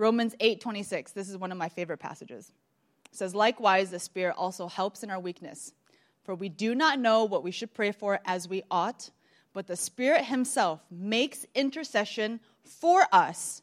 Romans 0.00 0.34
8:26. 0.40 1.12
This 1.12 1.28
is 1.28 1.36
one 1.36 1.52
of 1.52 1.58
my 1.58 1.68
favorite 1.68 1.98
passages. 1.98 2.50
It 3.12 3.16
says, 3.16 3.34
"Likewise 3.34 3.90
the 3.90 3.98
Spirit 3.98 4.34
also 4.36 4.66
helps 4.66 5.02
in 5.02 5.10
our 5.10 5.20
weakness, 5.20 5.72
for 6.24 6.34
we 6.34 6.48
do 6.48 6.74
not 6.74 6.98
know 6.98 7.24
what 7.24 7.42
we 7.42 7.50
should 7.50 7.74
pray 7.74 7.92
for 7.92 8.18
as 8.24 8.48
we 8.48 8.62
ought, 8.70 9.10
but 9.52 9.66
the 9.66 9.76
Spirit 9.76 10.24
himself 10.24 10.80
makes 10.90 11.44
intercession 11.54 12.40
for 12.64 13.06
us 13.12 13.60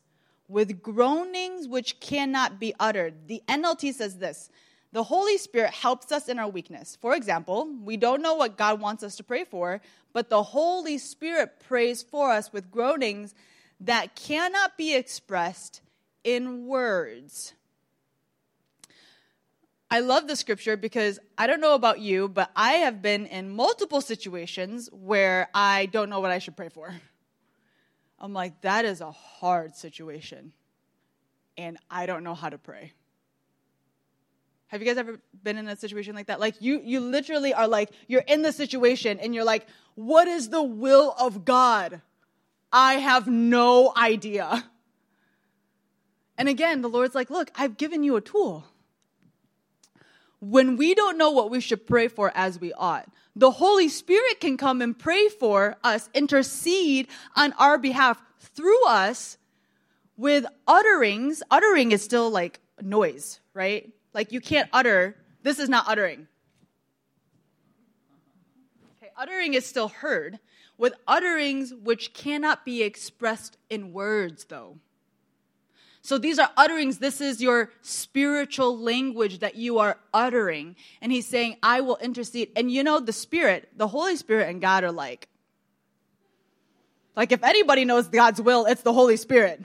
with 0.47 0.83
groanings 0.83 1.67
which 1.67 1.99
cannot 1.99 2.59
be 2.59 2.75
uttered." 2.79 3.27
The 3.27 3.41
NLT 3.47 3.91
says 3.91 4.19
this, 4.19 4.49
the 4.91 5.03
Holy 5.03 5.37
Spirit 5.37 5.71
helps 5.71 6.11
us 6.11 6.29
in 6.29 6.39
our 6.39 6.47
weakness. 6.47 6.95
For 6.95 7.15
example, 7.15 7.65
we 7.83 7.97
don't 7.97 8.21
know 8.21 8.35
what 8.35 8.57
God 8.57 8.79
wants 8.79 9.03
us 9.03 9.15
to 9.17 9.23
pray 9.23 9.43
for, 9.43 9.81
but 10.13 10.29
the 10.29 10.43
Holy 10.43 10.97
Spirit 10.97 11.59
prays 11.59 12.03
for 12.03 12.31
us 12.31 12.53
with 12.53 12.71
groanings 12.71 13.33
that 13.79 14.15
cannot 14.15 14.77
be 14.77 14.93
expressed 14.93 15.81
in 16.23 16.65
words. 16.65 17.53
I 19.89 20.01
love 20.01 20.27
the 20.27 20.35
scripture 20.35 20.75
because 20.75 21.17
I 21.37 21.47
don't 21.47 21.61
know 21.61 21.73
about 21.73 21.99
you, 21.99 22.27
but 22.27 22.51
I 22.55 22.73
have 22.73 23.01
been 23.01 23.25
in 23.25 23.49
multiple 23.49 24.01
situations 24.01 24.89
where 24.91 25.47
I 25.53 25.85
don't 25.85 26.09
know 26.09 26.19
what 26.19 26.31
I 26.31 26.39
should 26.39 26.57
pray 26.57 26.69
for. 26.69 26.93
I'm 28.19 28.33
like, 28.33 28.61
that 28.61 28.83
is 28.83 28.99
a 28.99 29.11
hard 29.11 29.75
situation, 29.75 30.51
and 31.57 31.77
I 31.89 32.05
don't 32.05 32.23
know 32.23 32.33
how 32.33 32.49
to 32.49 32.57
pray. 32.57 32.93
Have 34.67 34.81
you 34.81 34.87
guys 34.87 34.97
ever 34.97 35.21
been 35.43 35.57
in 35.57 35.67
a 35.69 35.77
situation 35.77 36.15
like 36.15 36.27
that? 36.27 36.41
Like 36.41 36.55
you 36.59 36.81
you 36.83 36.99
literally 36.99 37.53
are 37.53 37.67
like 37.67 37.91
you're 38.07 38.23
in 38.27 38.41
the 38.41 38.51
situation 38.51 39.19
and 39.19 39.33
you're 39.33 39.45
like, 39.45 39.65
"What 39.95 40.27
is 40.27 40.49
the 40.49 40.63
will 40.63 41.15
of 41.17 41.45
God?" 41.45 42.01
I 42.71 42.95
have 42.95 43.27
no 43.27 43.93
idea. 43.95 44.69
And 46.37 46.47
again, 46.47 46.81
the 46.81 46.89
Lord's 46.89 47.15
like, 47.15 47.29
look, 47.29 47.51
I've 47.55 47.77
given 47.77 48.03
you 48.03 48.15
a 48.15 48.21
tool. 48.21 48.65
When 50.39 50.77
we 50.77 50.93
don't 50.93 51.17
know 51.17 51.31
what 51.31 51.49
we 51.49 51.59
should 51.59 51.87
pray 51.87 52.07
for 52.07 52.31
as 52.35 52.59
we 52.59 52.71
ought, 52.73 53.09
the 53.35 53.51
Holy 53.51 53.89
Spirit 53.89 54.39
can 54.39 54.57
come 54.57 54.81
and 54.81 54.97
pray 54.97 55.29
for 55.29 55.77
us, 55.83 56.09
intercede 56.13 57.07
on 57.35 57.53
our 57.53 57.77
behalf 57.77 58.21
through 58.39 58.85
us 58.87 59.37
with 60.15 60.45
utterings. 60.67 61.41
Uttering 61.49 61.91
is 61.91 62.03
still 62.03 62.29
like 62.29 62.59
noise, 62.81 63.39
right? 63.53 63.91
Like 64.13 64.31
you 64.31 64.41
can't 64.41 64.69
utter, 64.73 65.15
this 65.41 65.57
is 65.57 65.69
not 65.69 65.85
uttering. 65.87 66.27
Okay, 68.97 69.11
uttering 69.17 69.55
is 69.55 69.65
still 69.65 69.87
heard, 69.87 70.39
with 70.77 70.93
utterings 71.07 71.73
which 71.73 72.13
cannot 72.13 72.63
be 72.63 72.83
expressed 72.83 73.57
in 73.69 73.93
words, 73.93 74.45
though. 74.45 74.77
So 76.07 76.17
these 76.17 76.39
are 76.39 76.49
utterings. 76.55 76.99
This 76.99 77.19
is 77.19 77.41
your 77.41 77.69
spiritual 77.81 78.77
language 78.79 79.39
that 79.39 79.55
you 79.55 79.79
are 79.79 79.97
uttering. 80.13 80.77
And 81.01 81.11
he's 81.11 81.27
saying, 81.27 81.57
I 81.61 81.81
will 81.81 81.97
intercede. 81.97 82.49
And 82.55 82.71
you 82.71 82.81
know, 82.81 83.01
the 83.01 83.11
Spirit, 83.11 83.67
the 83.75 83.89
Holy 83.89 84.15
Spirit 84.15 84.47
and 84.47 84.61
God 84.61 84.85
are 84.85 84.91
like, 84.93 85.27
like 87.17 87.33
if 87.33 87.43
anybody 87.43 87.83
knows 87.83 88.07
God's 88.07 88.41
will, 88.41 88.65
it's 88.67 88.83
the 88.83 88.93
Holy 88.93 89.17
Spirit, 89.17 89.61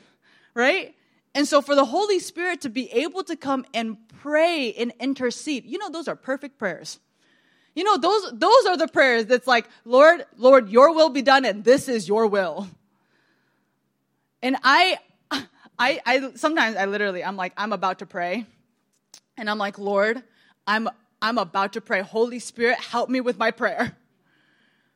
right? 0.52 0.96
And 1.32 1.46
so 1.46 1.62
for 1.62 1.76
the 1.76 1.84
Holy 1.84 2.18
Spirit 2.18 2.62
to 2.62 2.68
be 2.68 2.90
able 2.90 3.22
to 3.22 3.36
come 3.36 3.64
and 3.72 3.96
pray 4.08 4.72
and 4.72 4.92
intercede, 4.98 5.64
you 5.64 5.78
know, 5.78 5.90
those 5.90 6.08
are 6.08 6.16
perfect 6.16 6.58
prayers. 6.58 6.98
You 7.76 7.84
know, 7.84 7.98
those, 7.98 8.32
those 8.32 8.66
are 8.66 8.76
the 8.76 8.88
prayers 8.88 9.26
that's 9.26 9.46
like, 9.46 9.68
Lord, 9.84 10.26
Lord, 10.36 10.70
your 10.70 10.92
will 10.92 11.10
be 11.10 11.22
done 11.22 11.44
and 11.44 11.62
this 11.62 11.88
is 11.88 12.08
your 12.08 12.26
will. 12.26 12.66
And 14.42 14.56
I, 14.64 14.98
I, 15.82 16.00
I 16.06 16.30
sometimes 16.36 16.76
I 16.76 16.84
literally 16.84 17.24
I'm 17.24 17.36
like 17.36 17.52
I'm 17.56 17.72
about 17.72 17.98
to 17.98 18.06
pray, 18.06 18.46
and 19.36 19.50
I'm 19.50 19.58
like 19.58 19.78
Lord, 19.80 20.22
I'm 20.64 20.88
I'm 21.20 21.38
about 21.38 21.72
to 21.72 21.80
pray. 21.80 22.02
Holy 22.02 22.38
Spirit, 22.38 22.78
help 22.78 23.10
me 23.10 23.20
with 23.20 23.36
my 23.36 23.50
prayer. 23.50 23.96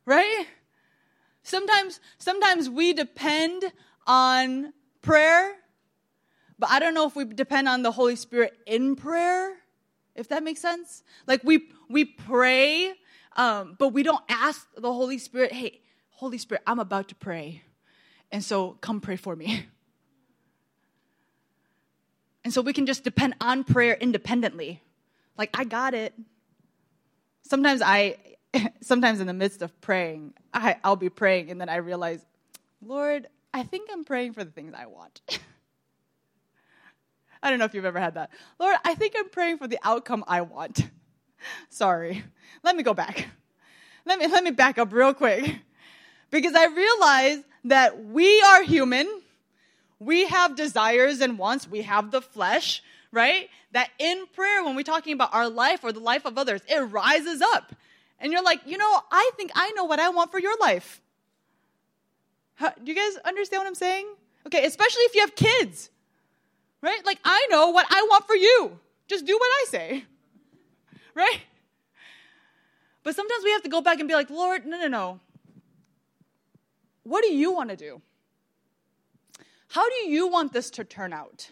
Right? 0.04 0.46
Sometimes 1.42 1.98
sometimes 2.18 2.70
we 2.70 2.92
depend 2.92 3.64
on 4.06 4.72
prayer, 5.02 5.56
but 6.56 6.70
I 6.70 6.78
don't 6.78 6.94
know 6.94 7.08
if 7.08 7.16
we 7.16 7.24
depend 7.24 7.68
on 7.68 7.82
the 7.82 7.90
Holy 7.90 8.14
Spirit 8.14 8.56
in 8.64 8.94
prayer. 8.94 9.54
If 10.14 10.28
that 10.28 10.44
makes 10.44 10.60
sense, 10.60 11.02
like 11.26 11.42
we 11.42 11.68
we 11.90 12.04
pray, 12.04 12.92
um, 13.34 13.74
but 13.76 13.88
we 13.88 14.04
don't 14.04 14.22
ask 14.28 14.68
the 14.76 14.92
Holy 14.92 15.18
Spirit, 15.18 15.50
"Hey, 15.52 15.80
Holy 16.10 16.38
Spirit, 16.38 16.62
I'm 16.64 16.78
about 16.78 17.08
to 17.08 17.16
pray, 17.16 17.62
and 18.30 18.44
so 18.44 18.78
come 18.80 19.00
pray 19.00 19.16
for 19.16 19.34
me." 19.34 19.66
And 22.46 22.54
so 22.54 22.62
we 22.62 22.72
can 22.72 22.86
just 22.86 23.02
depend 23.02 23.34
on 23.40 23.64
prayer 23.64 23.94
independently. 23.94 24.80
Like, 25.36 25.50
I 25.52 25.64
got 25.64 25.94
it. 25.94 26.14
Sometimes 27.42 27.82
I, 27.82 28.18
sometimes 28.82 29.18
in 29.18 29.26
the 29.26 29.32
midst 29.32 29.62
of 29.62 29.80
praying, 29.80 30.32
I, 30.54 30.76
I'll 30.84 30.94
be 30.94 31.08
praying 31.08 31.50
and 31.50 31.60
then 31.60 31.68
I 31.68 31.78
realize, 31.78 32.24
Lord, 32.80 33.26
I 33.52 33.64
think 33.64 33.90
I'm 33.92 34.04
praying 34.04 34.34
for 34.34 34.44
the 34.44 34.52
things 34.52 34.74
I 34.78 34.86
want. 34.86 35.22
I 37.42 37.50
don't 37.50 37.58
know 37.58 37.64
if 37.64 37.74
you've 37.74 37.84
ever 37.84 37.98
had 37.98 38.14
that. 38.14 38.30
Lord, 38.60 38.76
I 38.84 38.94
think 38.94 39.14
I'm 39.18 39.28
praying 39.28 39.58
for 39.58 39.66
the 39.66 39.80
outcome 39.82 40.22
I 40.28 40.42
want. 40.42 40.88
Sorry. 41.68 42.22
Let 42.62 42.76
me 42.76 42.84
go 42.84 42.94
back. 42.94 43.26
Let 44.04 44.20
me, 44.20 44.28
let 44.28 44.44
me 44.44 44.52
back 44.52 44.78
up 44.78 44.92
real 44.92 45.14
quick. 45.14 45.52
Because 46.30 46.54
I 46.54 46.66
realize 46.66 47.42
that 47.64 48.04
we 48.04 48.40
are 48.40 48.62
human 48.62 49.22
We 49.98 50.26
have 50.26 50.56
desires 50.56 51.20
and 51.20 51.38
wants. 51.38 51.68
We 51.68 51.82
have 51.82 52.10
the 52.10 52.20
flesh, 52.20 52.82
right? 53.12 53.48
That 53.72 53.90
in 53.98 54.26
prayer, 54.34 54.62
when 54.62 54.76
we're 54.76 54.82
talking 54.82 55.14
about 55.14 55.32
our 55.34 55.48
life 55.48 55.80
or 55.82 55.92
the 55.92 56.00
life 56.00 56.26
of 56.26 56.36
others, 56.36 56.60
it 56.68 56.78
rises 56.78 57.40
up. 57.40 57.74
And 58.18 58.32
you're 58.32 58.42
like, 58.42 58.60
you 58.66 58.78
know, 58.78 59.00
I 59.10 59.30
think 59.36 59.50
I 59.54 59.70
know 59.72 59.84
what 59.84 59.98
I 59.98 60.08
want 60.10 60.30
for 60.30 60.38
your 60.38 60.56
life. 60.58 61.00
How, 62.54 62.70
do 62.70 62.90
you 62.90 62.94
guys 62.94 63.20
understand 63.24 63.60
what 63.60 63.66
I'm 63.66 63.74
saying? 63.74 64.06
Okay, 64.46 64.64
especially 64.64 65.02
if 65.02 65.14
you 65.14 65.20
have 65.22 65.34
kids, 65.34 65.90
right? 66.80 67.04
Like, 67.04 67.18
I 67.24 67.46
know 67.50 67.70
what 67.70 67.86
I 67.90 68.06
want 68.08 68.26
for 68.26 68.36
you. 68.36 68.78
Just 69.08 69.26
do 69.26 69.36
what 69.36 69.46
I 69.46 69.64
say, 69.68 70.04
right? 71.14 71.40
But 73.02 73.14
sometimes 73.14 73.44
we 73.44 73.52
have 73.52 73.62
to 73.62 73.68
go 73.68 73.80
back 73.80 74.00
and 74.00 74.08
be 74.08 74.14
like, 74.14 74.30
Lord, 74.30 74.66
no, 74.66 74.78
no, 74.78 74.88
no. 74.88 75.20
What 77.02 77.22
do 77.22 77.32
you 77.32 77.52
want 77.52 77.70
to 77.70 77.76
do? 77.76 78.00
How 79.76 79.90
do 79.90 80.08
you 80.08 80.28
want 80.28 80.54
this 80.54 80.70
to 80.70 80.84
turn 80.84 81.12
out? 81.12 81.50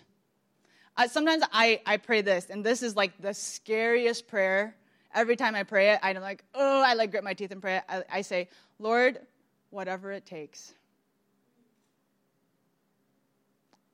Uh, 0.97 1.09
sometimes 1.09 1.45
I, 1.53 1.83
I 1.85 1.99
pray 1.99 2.23
this, 2.23 2.49
and 2.49 2.65
this 2.65 2.83
is 2.83 2.97
like 2.97 3.21
the 3.21 3.35
scariest 3.35 4.29
prayer. 4.29 4.75
Every 5.15 5.37
time 5.37 5.55
I 5.55 5.65
pray 5.65 5.91
it, 5.91 5.99
I'm 6.03 6.19
like, 6.23 6.43
oh, 6.55 6.83
I 6.83 6.95
like 6.95 7.11
grit 7.11 7.23
my 7.23 7.35
teeth 7.35 7.51
and 7.51 7.61
pray 7.61 7.77
it. 7.77 7.83
I, 7.87 8.03
I 8.11 8.23
say, 8.23 8.49
Lord, 8.79 9.19
whatever 9.69 10.11
it 10.11 10.25
takes. 10.25 10.73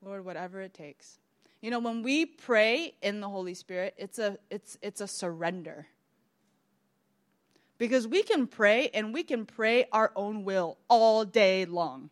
Lord, 0.00 0.24
whatever 0.24 0.60
it 0.60 0.74
takes. 0.74 1.18
You 1.60 1.72
know, 1.72 1.80
when 1.80 2.04
we 2.04 2.24
pray 2.24 2.94
in 3.02 3.18
the 3.18 3.28
Holy 3.28 3.54
Spirit, 3.54 3.94
it's 3.98 4.20
a, 4.20 4.38
it's, 4.48 4.78
it's 4.80 5.00
a 5.00 5.08
surrender. 5.08 5.88
Because 7.78 8.06
we 8.06 8.22
can 8.22 8.46
pray 8.46 8.90
and 8.94 9.12
we 9.12 9.24
can 9.24 9.44
pray 9.44 9.86
our 9.90 10.12
own 10.14 10.44
will 10.44 10.78
all 10.86 11.24
day 11.24 11.64
long. 11.64 12.10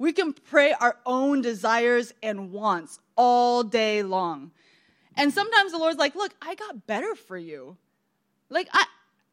We 0.00 0.14
can 0.14 0.32
pray 0.32 0.72
our 0.72 0.96
own 1.04 1.42
desires 1.42 2.14
and 2.22 2.52
wants 2.52 2.98
all 3.16 3.62
day 3.62 4.02
long. 4.02 4.50
And 5.14 5.30
sometimes 5.30 5.72
the 5.72 5.78
Lord's 5.78 5.98
like, 5.98 6.14
look, 6.14 6.32
I 6.40 6.54
got 6.54 6.86
better 6.86 7.14
for 7.14 7.36
you. 7.36 7.76
Like, 8.48 8.66
I, 8.72 8.86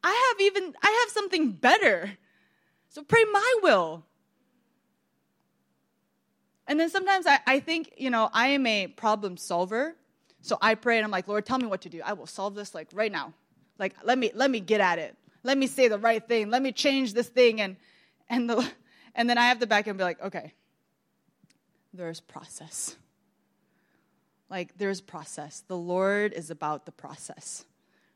I 0.04 0.28
have 0.28 0.40
even, 0.42 0.74
I 0.82 1.04
have 1.06 1.10
something 1.14 1.52
better. 1.52 2.10
So 2.90 3.02
pray 3.02 3.24
my 3.32 3.54
will. 3.62 4.04
And 6.66 6.78
then 6.78 6.90
sometimes 6.90 7.26
I, 7.26 7.38
I 7.46 7.60
think, 7.60 7.94
you 7.96 8.10
know, 8.10 8.28
I 8.34 8.48
am 8.48 8.66
a 8.66 8.88
problem 8.88 9.38
solver. 9.38 9.96
So 10.42 10.58
I 10.60 10.74
pray 10.74 10.98
and 10.98 11.04
I'm 11.06 11.10
like, 11.10 11.28
Lord, 11.28 11.46
tell 11.46 11.58
me 11.58 11.66
what 11.66 11.80
to 11.80 11.88
do. 11.88 12.02
I 12.04 12.12
will 12.12 12.26
solve 12.26 12.54
this 12.54 12.74
like 12.74 12.88
right 12.92 13.10
now. 13.10 13.32
Like, 13.78 13.94
let 14.04 14.18
me, 14.18 14.32
let 14.34 14.50
me 14.50 14.60
get 14.60 14.82
at 14.82 14.98
it. 14.98 15.16
Let 15.44 15.56
me 15.56 15.66
say 15.66 15.88
the 15.88 15.98
right 15.98 16.28
thing. 16.28 16.50
Let 16.50 16.60
me 16.60 16.72
change 16.72 17.14
this 17.14 17.28
thing. 17.28 17.62
And, 17.62 17.76
and 18.28 18.50
the, 18.50 18.70
and 19.18 19.28
then 19.28 19.36
I 19.36 19.46
have 19.46 19.58
to 19.58 19.66
back 19.66 19.88
and 19.88 19.98
be 19.98 20.04
like, 20.04 20.22
okay, 20.22 20.52
there's 21.92 22.20
process. 22.20 22.96
Like, 24.48 24.78
there's 24.78 25.00
process. 25.00 25.64
The 25.66 25.76
Lord 25.76 26.32
is 26.32 26.50
about 26.50 26.86
the 26.86 26.92
process, 26.92 27.64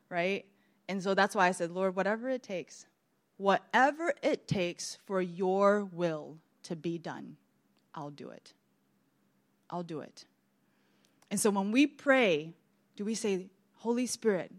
right? 0.09 0.47
And 0.89 1.03
so 1.03 1.15
that's 1.15 1.35
why 1.35 1.49
I 1.49 1.51
said, 1.51 1.73
Lord, 1.73 1.97
whatever 1.97 2.29
it 2.29 2.45
takes, 2.45 2.87
whatever 3.37 4.15
it 4.23 4.47
takes 4.47 4.97
for 5.05 5.21
your 5.21 5.85
will 5.87 6.39
to 6.63 6.77
be 6.77 6.99
done, 6.99 7.37
I'll 7.97 8.11
do 8.11 8.31
it. 8.31 8.55
I'll 9.71 9.83
do 9.83 10.01
it. 10.01 10.25
And 11.33 11.41
so 11.41 11.51
when 11.51 11.73
we 11.73 11.89
pray, 11.89 12.55
do 12.95 13.05
we 13.05 13.17
say, 13.17 13.49
Holy 13.75 14.07
Spirit, 14.07 14.53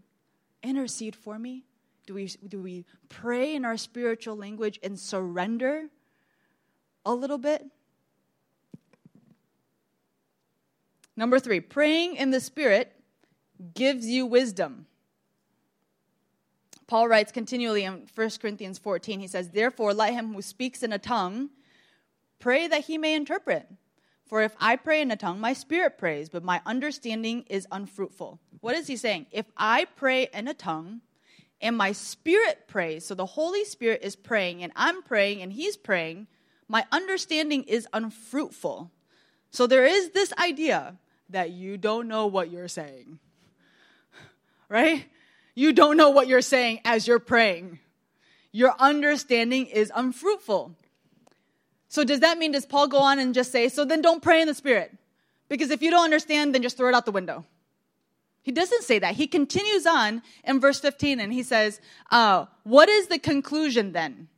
intercede 0.62 1.16
for 1.16 1.38
me? 1.38 1.64
Do 2.06 2.12
we, 2.12 2.26
do 2.26 2.60
we 2.60 2.84
pray 3.08 3.54
in 3.54 3.64
our 3.64 3.78
spiritual 3.78 4.36
language 4.36 4.78
and 4.82 4.98
surrender 5.00 5.88
a 7.04 7.14
little 7.14 7.38
bit? 7.38 7.64
Number 11.16 11.38
three, 11.38 11.60
praying 11.60 12.16
in 12.16 12.30
the 12.30 12.40
Spirit 12.40 12.92
gives 13.74 14.06
you 14.06 14.26
wisdom. 14.26 14.86
Paul 16.86 17.08
writes 17.08 17.32
continually 17.32 17.84
in 17.84 18.06
1 18.14 18.30
Corinthians 18.40 18.78
14, 18.78 19.20
he 19.20 19.26
says, 19.26 19.50
Therefore, 19.50 19.94
let 19.94 20.12
him 20.12 20.34
who 20.34 20.42
speaks 20.42 20.82
in 20.82 20.92
a 20.92 20.98
tongue 20.98 21.50
pray 22.40 22.66
that 22.68 22.84
he 22.84 22.98
may 22.98 23.14
interpret. 23.14 23.66
For 24.26 24.42
if 24.42 24.54
I 24.60 24.76
pray 24.76 25.00
in 25.00 25.10
a 25.10 25.16
tongue, 25.16 25.40
my 25.40 25.52
spirit 25.52 25.96
prays, 25.96 26.28
but 26.28 26.42
my 26.42 26.60
understanding 26.66 27.44
is 27.48 27.66
unfruitful. 27.70 28.40
What 28.60 28.74
is 28.74 28.86
he 28.86 28.96
saying? 28.96 29.26
If 29.30 29.46
I 29.56 29.86
pray 29.96 30.28
in 30.32 30.48
a 30.48 30.54
tongue 30.54 31.00
and 31.60 31.76
my 31.76 31.92
spirit 31.92 32.66
prays, 32.66 33.06
so 33.06 33.14
the 33.14 33.24
Holy 33.24 33.64
Spirit 33.64 34.00
is 34.02 34.16
praying 34.16 34.62
and 34.62 34.72
I'm 34.76 35.02
praying 35.02 35.40
and 35.42 35.52
he's 35.52 35.76
praying, 35.76 36.26
my 36.68 36.84
understanding 36.92 37.64
is 37.64 37.86
unfruitful. 37.92 38.90
So 39.50 39.66
there 39.66 39.84
is 39.84 40.10
this 40.10 40.32
idea 40.38 40.96
that 41.30 41.50
you 41.50 41.76
don't 41.76 42.08
know 42.08 42.26
what 42.26 42.50
you're 42.50 42.68
saying. 42.68 43.18
Right? 44.68 45.04
You 45.54 45.72
don't 45.72 45.96
know 45.96 46.10
what 46.10 46.26
you're 46.26 46.40
saying 46.40 46.80
as 46.84 47.06
you're 47.06 47.18
praying. 47.18 47.78
Your 48.50 48.74
understanding 48.78 49.66
is 49.66 49.92
unfruitful. 49.94 50.74
So, 51.88 52.02
does 52.02 52.20
that 52.20 52.38
mean, 52.38 52.52
does 52.52 52.66
Paul 52.66 52.88
go 52.88 52.98
on 52.98 53.18
and 53.20 53.34
just 53.34 53.52
say, 53.52 53.68
so 53.68 53.84
then 53.84 54.02
don't 54.02 54.22
pray 54.22 54.40
in 54.40 54.48
the 54.48 54.54
Spirit? 54.54 54.96
Because 55.48 55.70
if 55.70 55.82
you 55.82 55.90
don't 55.90 56.04
understand, 56.04 56.54
then 56.54 56.62
just 56.62 56.76
throw 56.76 56.88
it 56.88 56.94
out 56.94 57.04
the 57.04 57.12
window. 57.12 57.44
He 58.42 58.52
doesn't 58.52 58.82
say 58.82 58.98
that. 58.98 59.14
He 59.14 59.26
continues 59.26 59.86
on 59.86 60.22
in 60.44 60.60
verse 60.60 60.80
15 60.80 61.20
and 61.20 61.32
he 61.32 61.42
says, 61.42 61.80
uh, 62.10 62.46
What 62.64 62.88
is 62.88 63.06
the 63.06 63.18
conclusion 63.18 63.92
then? 63.92 64.28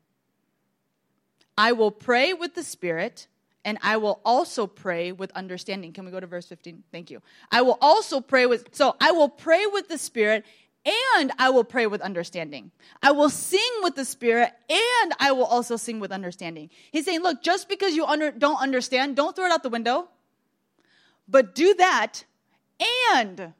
I 1.59 1.73
will 1.73 1.90
pray 1.90 2.33
with 2.33 2.55
the 2.55 2.62
Spirit 2.62 3.29
and 3.64 3.79
I 3.83 3.97
will 3.97 4.21
also 4.25 4.66
pray 4.66 5.12
with 5.12 5.33
understanding. 5.33 5.92
Can 5.92 6.05
we 6.05 6.11
go 6.11 6.21
to 6.21 6.27
verse 6.27 6.47
15? 6.47 6.85
Thank 6.92 7.11
you. 7.11 7.21
I 7.51 7.62
will 7.62 7.79
also 7.81 8.21
pray 8.21 8.47
with, 8.47 8.69
so 8.73 8.95
I 9.01 9.11
will 9.12 9.29
pray 9.29 9.66
with 9.66 9.88
the 9.88 9.99
Spirit 9.99 10.45
and 10.85 11.33
I 11.38 11.51
will 11.51 11.64
pray 11.64 11.87
with 11.87 12.01
understanding. 12.01 12.71
I 13.03 13.11
will 13.11 13.31
sing 13.31 13.61
with 13.83 13.97
the 13.97 14.05
Spirit 14.05 14.53
and 14.71 15.14
I 15.19 15.33
will 15.33 15.47
also 15.47 15.77
sing 15.77 15.99
with 15.99 16.12
understanding. 16.12 16.71
He's 16.92 17.05
saying, 17.05 17.23
look, 17.23 17.42
just 17.42 17.69
because 17.69 17.97
you 17.97 18.05
under, 18.05 18.31
don't 18.31 18.61
understand, 18.61 19.16
don't 19.16 19.35
throw 19.35 19.47
it 19.47 19.53
out 19.53 19.64
the 19.64 19.69
window, 19.69 20.09
but 21.27 21.55
do 21.55 21.75
that 21.75 22.25
and 23.11 23.53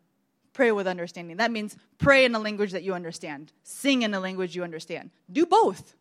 pray 0.53 0.71
with 0.71 0.87
understanding. 0.87 1.39
That 1.39 1.51
means 1.51 1.77
pray 1.99 2.25
in 2.25 2.35
a 2.35 2.39
language 2.39 2.73
that 2.73 2.85
you 2.85 2.95
understand, 2.95 3.53
sing 3.65 4.03
in 4.03 4.15
a 4.15 4.21
language 4.21 4.55
you 4.55 4.63
understand. 4.63 5.11
Do 5.31 5.47
both. 5.47 5.97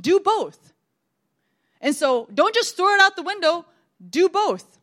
Do 0.00 0.20
both. 0.20 0.73
And 1.84 1.94
so 1.94 2.26
don't 2.32 2.54
just 2.54 2.76
throw 2.76 2.92
it 2.94 3.00
out 3.00 3.14
the 3.14 3.22
window, 3.22 3.66
do 4.10 4.28
both. 4.28 4.78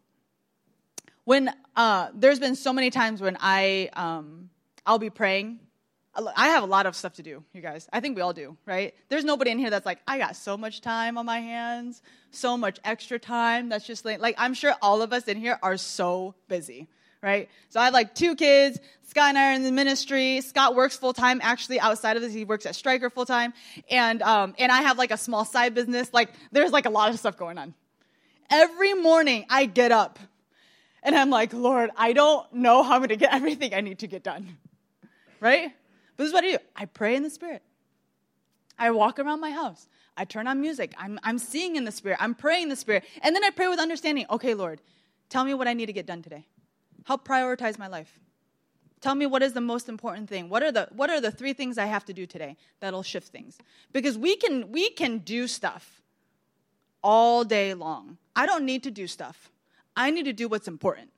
When 1.26 1.50
uh, 1.76 2.10
there's 2.14 2.40
been 2.40 2.56
so 2.56 2.72
many 2.72 2.92
times 2.92 3.22
when 3.22 3.38
I 3.42 3.90
um, 3.94 4.52
I'll 4.86 5.00
be 5.00 5.10
praying. 5.10 5.60
I 6.36 6.50
have 6.50 6.64
a 6.64 6.68
lot 6.68 6.86
of 6.86 6.96
stuff 6.96 7.14
to 7.14 7.24
do, 7.24 7.42
you 7.54 7.62
guys. 7.62 7.88
I 7.94 8.02
think 8.02 8.18
we 8.18 8.22
all 8.22 8.34
do, 8.34 8.58
right? 8.66 8.94
There's 9.08 9.24
nobody 9.24 9.50
in 9.52 9.60
here 9.60 9.70
that's 9.70 9.86
like, 9.86 10.00
I 10.06 10.18
got 10.18 10.36
so 10.36 10.58
much 10.58 10.82
time 10.82 11.18
on 11.18 11.26
my 11.26 11.40
hands, 11.40 12.02
so 12.32 12.58
much 12.58 12.80
extra 12.84 13.18
time. 13.18 13.70
That's 13.70 13.88
just 13.88 14.04
like, 14.04 14.20
like 14.20 14.36
I'm 14.38 14.54
sure 14.54 14.76
all 14.82 15.02
of 15.02 15.14
us 15.14 15.30
in 15.30 15.38
here 15.38 15.58
are 15.64 15.78
so 15.78 16.36
busy, 16.50 16.90
right? 17.22 17.50
So 17.70 17.80
I 17.80 17.86
have 17.86 17.94
like 17.94 18.16
two 18.16 18.36
kids. 18.36 18.80
Scott 19.04 19.30
and 19.30 19.38
I 19.38 19.52
are 19.52 19.54
in 19.54 19.64
the 19.64 19.72
ministry. 19.72 20.42
Scott 20.42 20.76
works 20.76 20.98
full 20.98 21.14
time 21.14 21.40
actually 21.44 21.80
outside 21.80 22.16
of 22.16 22.22
this. 22.22 22.34
He 22.34 22.46
works 22.46 22.66
at 22.66 22.76
Stryker 22.76 23.10
full 23.10 23.26
time. 23.26 23.54
And, 23.90 24.22
um, 24.22 24.56
and 24.58 24.72
I 24.72 24.82
have 24.82 24.98
like 24.98 25.12
a 25.12 25.18
small 25.18 25.46
side 25.46 25.74
business. 25.74 26.14
Like 26.14 26.32
there's 26.52 26.72
like 26.72 26.86
a 26.86 26.90
lot 26.90 27.12
of 27.12 27.20
stuff 27.20 27.38
going 27.38 27.58
on. 27.58 27.74
Every 28.50 28.94
morning 28.94 29.46
I 29.50 29.66
get 29.66 29.92
up 29.92 30.20
and 31.04 31.16
I'm 31.16 31.30
like, 31.30 31.54
Lord, 31.54 31.90
I 31.98 32.14
don't 32.14 32.52
know 32.54 32.84
how 32.84 32.94
I'm 32.94 33.00
going 33.00 33.10
to 33.10 33.16
get 33.16 33.34
everything 33.34 33.74
I 33.74 33.82
need 33.82 34.00
to 34.00 34.08
get 34.08 34.24
done. 34.24 34.58
Right? 35.40 35.72
But 36.16 36.24
this 36.24 36.28
is 36.28 36.34
what 36.34 36.44
I 36.44 36.52
do. 36.52 36.58
I 36.76 36.86
pray 36.86 37.16
in 37.16 37.24
the 37.24 37.30
spirit. 37.30 37.64
I 38.78 38.92
walk 38.92 39.20
around 39.20 39.40
my 39.42 39.52
house. 39.52 39.88
I 40.16 40.26
turn 40.26 40.48
on 40.48 40.62
music. 40.62 40.94
I'm, 40.98 41.20
I'm 41.24 41.40
seeing 41.40 41.76
in 41.76 41.86
the 41.86 41.92
spirit. 41.92 42.18
I'm 42.22 42.36
praying 42.36 42.64
in 42.64 42.70
the 42.70 42.76
spirit. 42.76 43.06
And 43.22 43.36
then 43.36 43.44
I 43.44 43.50
pray 43.50 43.68
with 43.68 43.80
understanding. 43.80 44.26
Okay, 44.30 44.54
Lord, 44.54 44.82
tell 45.30 45.44
me 45.44 45.54
what 45.54 45.68
I 45.68 45.74
need 45.74 45.88
to 45.88 45.94
get 45.94 46.06
done 46.06 46.22
today. 46.22 46.46
Help 47.06 47.28
prioritize 47.28 47.78
my 47.78 47.88
life. 47.88 48.20
Tell 49.02 49.16
me 49.16 49.26
what 49.26 49.42
is 49.42 49.54
the 49.54 49.62
most 49.62 49.90
important 49.90 50.30
thing. 50.30 50.48
What 50.48 50.62
are 50.62 50.72
the 50.72 50.88
what 50.92 51.10
are 51.10 51.20
the 51.20 51.32
three 51.32 51.54
things 51.54 51.78
I 51.78 51.86
have 51.86 52.06
to 52.06 52.14
do 52.14 52.28
today 52.28 52.56
that'll 52.80 53.04
shift 53.04 53.30
things? 53.30 53.58
Because 53.92 54.18
we 54.18 54.36
can 54.36 54.72
we 54.72 54.92
can 54.92 55.20
do 55.20 55.48
stuff 55.48 56.02
all 57.04 57.44
day 57.44 57.74
long. 57.74 58.18
I 58.36 58.46
don't 58.46 58.64
need 58.64 58.84
to 58.84 58.92
do 58.92 59.08
stuff. 59.08 59.52
I 59.96 60.12
need 60.12 60.26
to 60.26 60.34
do 60.34 60.48
what's 60.48 60.68
important. 60.68 61.10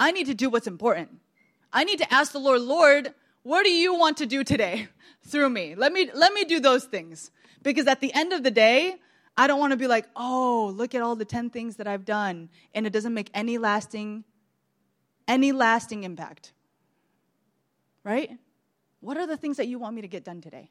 I 0.00 0.10
need 0.10 0.26
to 0.26 0.34
do 0.34 0.50
what's 0.50 0.66
important. 0.66 1.20
I 1.72 1.84
need 1.84 1.98
to 1.98 2.12
ask 2.12 2.32
the 2.32 2.38
Lord, 2.38 2.60
Lord, 2.60 3.14
what 3.42 3.62
do 3.62 3.70
you 3.70 3.94
want 3.94 4.16
to 4.18 4.26
do 4.26 4.42
today 4.42 4.88
through 5.26 5.50
me? 5.50 5.76
Let 5.76 5.92
me 5.92 6.10
let 6.12 6.32
me 6.32 6.44
do 6.44 6.58
those 6.58 6.84
things. 6.84 7.30
Because 7.62 7.86
at 7.86 8.00
the 8.00 8.12
end 8.14 8.32
of 8.32 8.42
the 8.42 8.50
day, 8.50 8.96
I 9.36 9.46
don't 9.46 9.60
want 9.60 9.72
to 9.72 9.76
be 9.76 9.86
like, 9.86 10.06
"Oh, 10.16 10.72
look 10.74 10.94
at 10.94 11.02
all 11.02 11.16
the 11.16 11.24
10 11.24 11.50
things 11.50 11.76
that 11.76 11.86
I've 11.86 12.04
done 12.04 12.48
and 12.74 12.86
it 12.86 12.92
doesn't 12.92 13.12
make 13.12 13.30
any 13.34 13.58
lasting 13.58 14.24
any 15.28 15.52
lasting 15.52 16.04
impact. 16.04 16.52
Right? 18.04 18.38
What 19.00 19.16
are 19.16 19.26
the 19.26 19.36
things 19.36 19.56
that 19.56 19.66
you 19.66 19.78
want 19.78 19.96
me 19.96 20.02
to 20.02 20.08
get 20.08 20.24
done 20.24 20.40
today? 20.40 20.70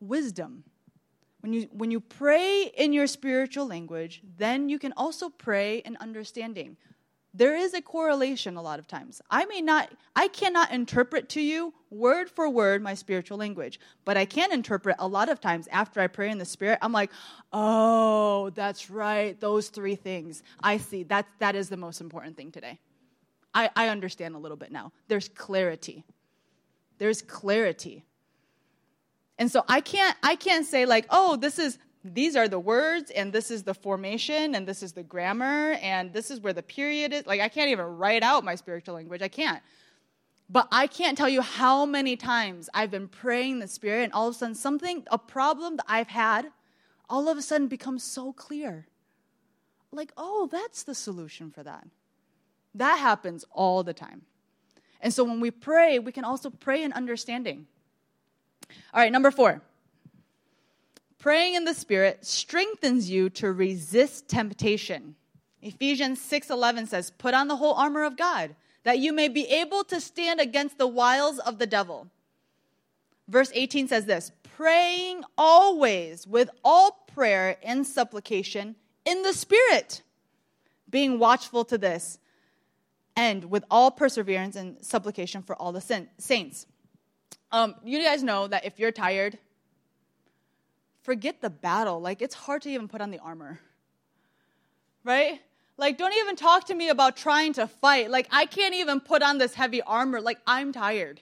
Wisdom. 0.00 0.64
When 1.40 1.52
you, 1.52 1.62
when 1.72 1.90
you 1.90 2.00
pray 2.00 2.70
in 2.76 2.92
your 2.92 3.06
spiritual 3.06 3.66
language, 3.66 4.22
then 4.36 4.68
you 4.68 4.78
can 4.78 4.92
also 4.96 5.30
pray 5.30 5.78
in 5.78 5.96
understanding. 5.96 6.76
There 7.32 7.54
is 7.56 7.74
a 7.74 7.80
correlation 7.80 8.56
a 8.56 8.62
lot 8.62 8.80
of 8.80 8.88
times. 8.88 9.22
I 9.30 9.44
may 9.44 9.60
not, 9.60 9.90
I 10.16 10.28
cannot 10.28 10.72
interpret 10.72 11.28
to 11.30 11.40
you 11.40 11.72
word 11.90 12.28
for 12.28 12.48
word 12.48 12.82
my 12.82 12.94
spiritual 12.94 13.38
language, 13.38 13.78
but 14.04 14.16
I 14.16 14.24
can 14.24 14.52
interpret 14.52 14.96
a 14.98 15.06
lot 15.06 15.28
of 15.28 15.40
times 15.40 15.68
after 15.70 16.00
I 16.00 16.08
pray 16.08 16.30
in 16.30 16.38
the 16.38 16.44
Spirit. 16.44 16.80
I'm 16.82 16.92
like, 16.92 17.10
oh, 17.52 18.50
that's 18.50 18.90
right, 18.90 19.38
those 19.40 19.68
three 19.68 19.94
things. 19.94 20.42
I 20.60 20.78
see. 20.78 21.04
That, 21.04 21.26
that 21.38 21.54
is 21.54 21.68
the 21.68 21.76
most 21.76 22.00
important 22.00 22.36
thing 22.36 22.50
today. 22.50 22.80
I, 23.54 23.70
I 23.76 23.88
understand 23.88 24.34
a 24.34 24.38
little 24.38 24.56
bit 24.56 24.72
now. 24.72 24.92
There's 25.08 25.28
clarity. 25.28 26.04
There's 26.98 27.22
clarity. 27.22 28.04
And 29.38 29.50
so 29.50 29.64
I 29.68 29.80
can't 29.80 30.16
I 30.22 30.36
can't 30.36 30.66
say 30.66 30.84
like, 30.84 31.06
"Oh, 31.08 31.36
this 31.36 31.58
is 31.58 31.78
these 32.04 32.36
are 32.36 32.48
the 32.48 32.58
words 32.58 33.10
and 33.10 33.32
this 33.32 33.50
is 33.50 33.62
the 33.62 33.74
formation 33.74 34.54
and 34.54 34.66
this 34.66 34.82
is 34.82 34.92
the 34.92 35.02
grammar 35.02 35.72
and 35.82 36.12
this 36.12 36.30
is 36.30 36.40
where 36.40 36.52
the 36.52 36.62
period 36.62 37.12
is." 37.12 37.26
Like 37.26 37.40
I 37.40 37.48
can't 37.48 37.70
even 37.70 37.84
write 37.98 38.22
out 38.22 38.44
my 38.44 38.54
spiritual 38.54 38.94
language. 38.94 39.22
I 39.22 39.28
can't. 39.28 39.62
But 40.48 40.66
I 40.72 40.86
can't 40.86 41.16
tell 41.16 41.28
you 41.28 41.42
how 41.42 41.86
many 41.86 42.16
times 42.16 42.68
I've 42.74 42.90
been 42.90 43.06
praying 43.08 43.60
the 43.60 43.68
spirit 43.68 44.04
and 44.04 44.12
all 44.12 44.28
of 44.28 44.34
a 44.34 44.38
sudden 44.38 44.54
something 44.54 45.06
a 45.10 45.18
problem 45.18 45.76
that 45.76 45.86
I've 45.88 46.08
had 46.08 46.50
all 47.08 47.28
of 47.28 47.36
a 47.36 47.42
sudden 47.42 47.68
becomes 47.68 48.02
so 48.04 48.32
clear. 48.32 48.86
Like, 49.92 50.12
"Oh, 50.16 50.48
that's 50.50 50.82
the 50.84 50.94
solution 50.94 51.50
for 51.50 51.62
that." 51.64 51.86
That 52.74 52.98
happens 52.98 53.44
all 53.52 53.82
the 53.82 53.94
time. 53.94 54.26
And 55.00 55.12
so 55.12 55.24
when 55.24 55.40
we 55.40 55.50
pray, 55.50 55.98
we 55.98 56.12
can 56.12 56.24
also 56.24 56.50
pray 56.50 56.82
in 56.82 56.92
understanding. 56.92 57.66
All 58.92 59.00
right, 59.00 59.10
number 59.10 59.30
four. 59.30 59.62
Praying 61.20 61.52
in 61.52 61.66
the 61.66 61.74
Spirit 61.74 62.24
strengthens 62.24 63.10
you 63.10 63.28
to 63.28 63.52
resist 63.52 64.26
temptation. 64.26 65.16
Ephesians 65.60 66.18
6:11 66.18 66.86
says, 66.86 67.10
"Put 67.10 67.34
on 67.34 67.46
the 67.46 67.56
whole 67.56 67.74
armor 67.74 68.04
of 68.04 68.16
God, 68.16 68.56
that 68.84 69.00
you 69.00 69.12
may 69.12 69.28
be 69.28 69.46
able 69.48 69.84
to 69.84 70.00
stand 70.00 70.40
against 70.40 70.78
the 70.78 70.86
wiles 70.86 71.38
of 71.38 71.58
the 71.58 71.66
devil." 71.66 72.08
Verse 73.28 73.50
18 73.52 73.86
says 73.86 74.06
this, 74.06 74.32
"Praying 74.42 75.24
always 75.36 76.26
with 76.26 76.48
all 76.64 77.04
prayer 77.14 77.58
and 77.62 77.86
supplication 77.86 78.76
in 79.04 79.20
the 79.20 79.34
Spirit, 79.34 80.02
being 80.88 81.18
watchful 81.18 81.66
to 81.66 81.76
this, 81.76 82.18
and 83.14 83.50
with 83.50 83.64
all 83.70 83.90
perseverance 83.90 84.56
and 84.56 84.82
supplication 84.82 85.42
for 85.42 85.54
all 85.56 85.70
the 85.70 86.06
saints." 86.16 86.66
Um, 87.52 87.74
you 87.84 88.02
guys 88.02 88.22
know 88.22 88.46
that 88.46 88.64
if 88.64 88.78
you're 88.78 88.90
tired, 88.90 89.38
forget 91.02 91.40
the 91.40 91.50
battle. 91.50 92.00
Like, 92.00 92.22
it's 92.22 92.34
hard 92.34 92.62
to 92.62 92.70
even 92.70 92.88
put 92.88 93.00
on 93.00 93.10
the 93.10 93.18
armor. 93.18 93.60
Right? 95.04 95.40
Like, 95.76 95.98
don't 95.98 96.14
even 96.14 96.36
talk 96.36 96.66
to 96.66 96.74
me 96.74 96.88
about 96.88 97.16
trying 97.16 97.54
to 97.54 97.66
fight. 97.66 98.10
Like, 98.10 98.28
I 98.30 98.46
can't 98.46 98.74
even 98.74 99.00
put 99.00 99.22
on 99.22 99.38
this 99.38 99.54
heavy 99.54 99.82
armor. 99.82 100.20
Like, 100.20 100.38
I'm 100.46 100.72
tired. 100.72 101.20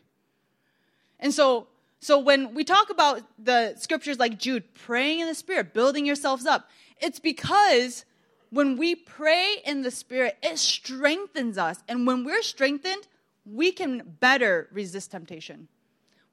And 1.21 1.33
so, 1.33 1.69
so 2.01 2.19
when 2.19 2.55
we 2.55 2.65
talk 2.65 2.91
about 2.91 3.23
the 3.39 3.75
scriptures 3.77 4.19
like 4.19 4.39
Jude, 4.39 4.75
praying 4.75 5.21
in 5.21 5.27
the 5.27 5.35
Spirit, 5.35 5.75
building 5.75 6.07
yourselves 6.07 6.47
up, 6.47 6.69
it's 7.01 7.21
because 7.21 8.05
when 8.51 8.77
we 8.77 8.95
pray 8.95 9.57
in 9.65 9.83
the 9.83 9.91
Spirit, 9.91 10.37
it 10.43 10.59
strengthens 10.59 11.59
us. 11.59 11.83
And 11.89 12.07
when 12.07 12.25
we're 12.25 12.43
strengthened, 12.43 13.07
we 13.45 13.73
can 13.73 14.17
better 14.21 14.69
resist 14.73 15.13
temptation 15.13 15.69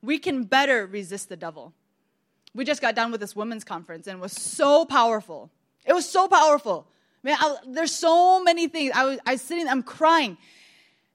we 0.06 0.20
can 0.20 0.44
better 0.44 0.86
resist 0.86 1.30
the 1.30 1.36
devil. 1.36 1.74
We 2.56 2.66
just 2.66 2.82
got 2.82 2.96
done 2.96 3.12
with 3.12 3.22
this 3.22 3.36
women's 3.36 3.64
conference 3.64 4.08
and 4.08 4.18
it 4.18 4.22
was 4.22 4.32
so 4.32 4.86
powerful. 4.86 5.52
It 5.86 5.94
was 5.94 6.10
so 6.10 6.28
powerful. 6.28 6.88
Man, 7.22 7.38
I, 7.40 7.58
there's 7.68 7.94
so 7.94 8.42
many 8.42 8.68
things. 8.68 8.94
I 8.96 9.06
was, 9.06 9.20
I 9.26 9.34
was 9.34 9.42
sitting, 9.42 9.68
I'm 9.68 9.84
crying. 9.84 10.38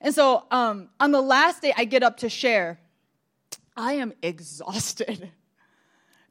And 0.00 0.14
so 0.14 0.44
um, 0.50 0.90
on 1.00 1.11
the 1.11 1.20
last 1.20 1.62
day 1.62 1.72
I 1.76 1.87
get 1.87 2.03
up 2.03 2.18
to 2.18 2.29
share, 2.29 2.79
I 3.76 3.94
am 3.94 4.12
exhausted 4.22 5.31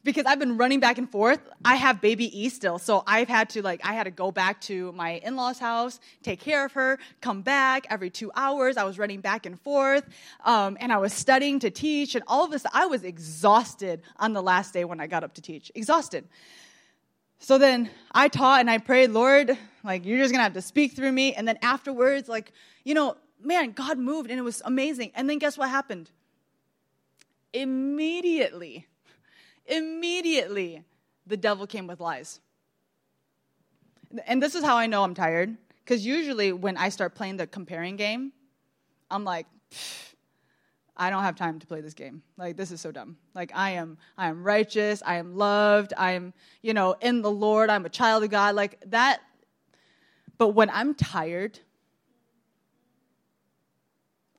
because 0.02 0.24
I've 0.26 0.38
been 0.38 0.56
running 0.56 0.80
back 0.80 0.98
and 0.98 1.10
forth. 1.10 1.40
I 1.64 1.76
have 1.76 2.00
baby 2.00 2.26
E 2.38 2.48
still, 2.48 2.78
so 2.78 3.02
I've 3.06 3.28
had 3.28 3.50
to 3.50 3.62
like 3.62 3.80
I 3.84 3.92
had 3.92 4.04
to 4.04 4.10
go 4.10 4.30
back 4.30 4.60
to 4.62 4.92
my 4.92 5.20
in-laws' 5.24 5.58
house, 5.58 6.00
take 6.22 6.40
care 6.40 6.64
of 6.64 6.72
her, 6.72 6.98
come 7.20 7.42
back 7.42 7.86
every 7.90 8.10
two 8.10 8.30
hours. 8.34 8.76
I 8.76 8.84
was 8.84 8.98
running 8.98 9.20
back 9.20 9.46
and 9.46 9.60
forth, 9.60 10.08
um, 10.44 10.76
and 10.80 10.92
I 10.92 10.98
was 10.98 11.12
studying 11.12 11.58
to 11.60 11.70
teach, 11.70 12.14
and 12.14 12.24
all 12.26 12.44
of 12.44 12.50
this. 12.50 12.64
I 12.72 12.86
was 12.86 13.04
exhausted 13.04 14.02
on 14.16 14.32
the 14.32 14.42
last 14.42 14.72
day 14.72 14.84
when 14.84 15.00
I 15.00 15.06
got 15.06 15.24
up 15.24 15.34
to 15.34 15.42
teach, 15.42 15.70
exhausted. 15.74 16.26
So 17.38 17.56
then 17.56 17.90
I 18.12 18.28
taught 18.28 18.60
and 18.60 18.70
I 18.70 18.78
prayed, 18.78 19.10
Lord, 19.10 19.56
like 19.82 20.04
you're 20.04 20.18
just 20.18 20.32
gonna 20.32 20.44
have 20.44 20.54
to 20.54 20.62
speak 20.62 20.94
through 20.94 21.12
me. 21.12 21.34
And 21.34 21.46
then 21.46 21.58
afterwards, 21.62 22.28
like 22.28 22.52
you 22.84 22.94
know, 22.94 23.16
man, 23.42 23.72
God 23.72 23.98
moved 23.98 24.30
and 24.30 24.38
it 24.38 24.42
was 24.42 24.62
amazing. 24.64 25.12
And 25.14 25.28
then 25.28 25.38
guess 25.38 25.58
what 25.58 25.68
happened? 25.68 26.10
Immediately 27.52 28.86
Immediately, 29.70 30.84
the 31.26 31.36
devil 31.36 31.66
came 31.66 31.86
with 31.86 32.00
lies. 32.00 32.40
And 34.26 34.42
this 34.42 34.54
is 34.54 34.64
how 34.64 34.76
I 34.76 34.86
know 34.86 35.02
I'm 35.02 35.14
tired. 35.14 35.56
Because 35.84 36.04
usually, 36.04 36.52
when 36.52 36.76
I 36.76 36.90
start 36.90 37.14
playing 37.14 37.38
the 37.38 37.46
comparing 37.46 37.96
game, 37.96 38.32
I'm 39.10 39.24
like, 39.24 39.46
I 40.96 41.08
don't 41.08 41.22
have 41.22 41.36
time 41.36 41.58
to 41.60 41.66
play 41.66 41.80
this 41.80 41.94
game. 41.94 42.22
Like 42.36 42.58
this 42.58 42.70
is 42.70 42.80
so 42.80 42.92
dumb. 42.92 43.16
Like 43.34 43.52
I 43.54 43.70
am 43.70 43.96
I 44.18 44.28
am 44.28 44.44
righteous, 44.44 45.02
I 45.04 45.16
am 45.16 45.34
loved, 45.34 45.94
I 45.96 46.12
am, 46.12 46.34
you 46.60 46.74
know, 46.74 46.94
in 47.00 47.22
the 47.22 47.30
Lord, 47.30 47.70
I'm 47.70 47.86
a 47.86 47.88
child 47.88 48.22
of 48.22 48.28
God. 48.28 48.54
Like 48.54 48.78
that 48.86 49.20
but 50.40 50.48
when 50.48 50.70
I'm 50.70 50.94
tired, 50.94 51.58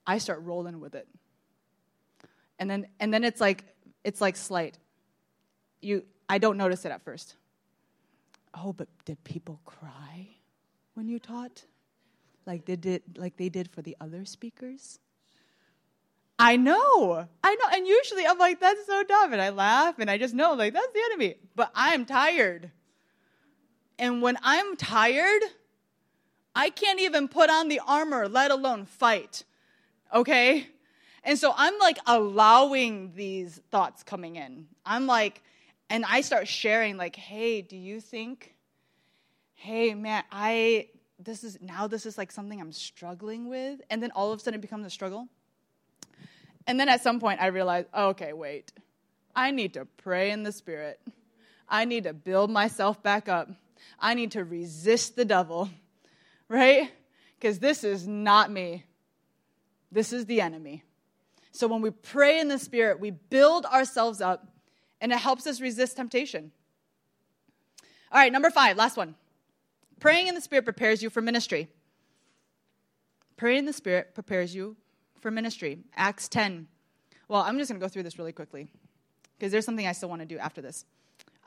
I 0.07 0.17
start 0.17 0.41
rolling 0.41 0.79
with 0.79 0.95
it. 0.95 1.07
And 2.57 2.69
then 2.69 2.87
and 2.99 3.13
then 3.13 3.23
it's 3.23 3.39
like 3.39 3.65
it's 4.03 4.19
like 4.19 4.35
slight 4.35 4.77
you, 5.81 6.03
I 6.29 6.37
don't 6.37 6.57
notice 6.57 6.85
it 6.85 6.91
at 6.91 7.01
first. 7.01 7.35
Oh, 8.53 8.73
but 8.73 8.87
did 9.05 9.23
people 9.23 9.59
cry 9.65 10.27
when 10.93 11.07
you 11.07 11.19
taught? 11.19 11.63
Like 12.45 12.65
they 12.65 12.75
did, 12.75 13.03
like 13.17 13.37
they 13.37 13.49
did 13.49 13.69
for 13.69 13.81
the 13.81 13.95
other 14.01 14.25
speakers? 14.25 14.99
I 16.39 16.55
know, 16.55 17.27
I 17.43 17.55
know, 17.55 17.65
and 17.71 17.85
usually 17.85 18.25
I'm 18.25 18.39
like, 18.39 18.59
that's 18.59 18.87
so 18.87 19.03
dumb, 19.03 19.31
and 19.31 19.39
I 19.39 19.49
laugh, 19.49 19.99
and 19.99 20.09
I 20.09 20.17
just 20.17 20.33
know, 20.33 20.53
like, 20.53 20.73
that's 20.73 20.91
the 20.91 21.01
enemy. 21.11 21.35
But 21.55 21.71
I'm 21.75 22.03
tired, 22.03 22.71
and 23.99 24.23
when 24.23 24.39
I'm 24.41 24.75
tired, 24.75 25.43
I 26.55 26.71
can't 26.71 26.99
even 26.99 27.27
put 27.27 27.51
on 27.51 27.67
the 27.67 27.79
armor, 27.87 28.27
let 28.27 28.49
alone 28.49 28.85
fight. 28.85 29.43
Okay? 30.13 30.67
And 31.23 31.37
so 31.37 31.53
I'm 31.55 31.77
like 31.77 31.99
allowing 32.07 33.13
these 33.15 33.61
thoughts 33.69 34.01
coming 34.01 34.35
in. 34.35 34.67
I'm 34.85 35.05
like, 35.05 35.43
and 35.91 36.05
I 36.05 36.21
start 36.21 36.47
sharing, 36.47 36.95
like, 36.95 37.17
hey, 37.17 37.61
do 37.61 37.75
you 37.75 37.99
think, 37.99 38.55
hey, 39.55 39.93
man, 39.93 40.23
I, 40.31 40.87
this 41.19 41.43
is, 41.43 41.57
now 41.61 41.87
this 41.87 42.05
is 42.05 42.17
like 42.17 42.31
something 42.31 42.61
I'm 42.61 42.71
struggling 42.71 43.49
with. 43.49 43.81
And 43.89 44.01
then 44.01 44.09
all 44.11 44.31
of 44.31 44.39
a 44.39 44.41
sudden 44.41 44.57
it 44.57 44.61
becomes 44.61 44.85
a 44.85 44.89
struggle. 44.89 45.27
And 46.65 46.79
then 46.79 46.87
at 46.87 47.03
some 47.03 47.19
point 47.19 47.41
I 47.41 47.47
realize, 47.47 47.85
oh, 47.93 48.09
okay, 48.09 48.31
wait, 48.31 48.71
I 49.35 49.51
need 49.51 49.73
to 49.73 49.83
pray 49.83 50.31
in 50.31 50.43
the 50.43 50.53
spirit. 50.53 51.01
I 51.67 51.83
need 51.83 52.05
to 52.05 52.13
build 52.13 52.49
myself 52.49 53.03
back 53.03 53.27
up. 53.27 53.49
I 53.99 54.13
need 54.13 54.31
to 54.31 54.45
resist 54.45 55.17
the 55.17 55.25
devil, 55.25 55.69
right? 56.47 56.89
Because 57.37 57.59
this 57.59 57.83
is 57.83 58.07
not 58.07 58.49
me. 58.49 58.85
This 59.91 60.13
is 60.13 60.25
the 60.25 60.39
enemy. 60.39 60.85
So 61.51 61.67
when 61.67 61.81
we 61.81 61.89
pray 61.89 62.39
in 62.39 62.47
the 62.47 62.59
spirit, 62.59 63.01
we 63.01 63.11
build 63.11 63.65
ourselves 63.65 64.21
up 64.21 64.47
and 65.01 65.11
it 65.11 65.19
helps 65.19 65.47
us 65.47 65.59
resist 65.59 65.97
temptation. 65.97 66.51
All 68.11 68.19
right, 68.19 68.31
number 68.31 68.49
five, 68.49 68.77
last 68.77 68.95
one. 68.95 69.15
Praying 69.99 70.27
in 70.27 70.35
the 70.35 70.41
Spirit 70.41 70.63
prepares 70.63 71.01
you 71.01 71.09
for 71.09 71.21
ministry. 71.21 71.67
Praying 73.35 73.59
in 73.59 73.65
the 73.65 73.73
Spirit 73.73 74.13
prepares 74.13 74.53
you 74.53 74.77
for 75.19 75.31
ministry. 75.31 75.79
Acts 75.95 76.27
10. 76.27 76.67
Well, 77.27 77.41
I'm 77.41 77.57
just 77.57 77.69
going 77.69 77.79
to 77.79 77.83
go 77.83 77.89
through 77.89 78.03
this 78.03 78.19
really 78.19 78.31
quickly 78.31 78.67
because 79.37 79.51
there's 79.51 79.65
something 79.65 79.87
I 79.87 79.93
still 79.93 80.09
want 80.09 80.21
to 80.21 80.27
do 80.27 80.37
after 80.37 80.61
this. 80.61 80.85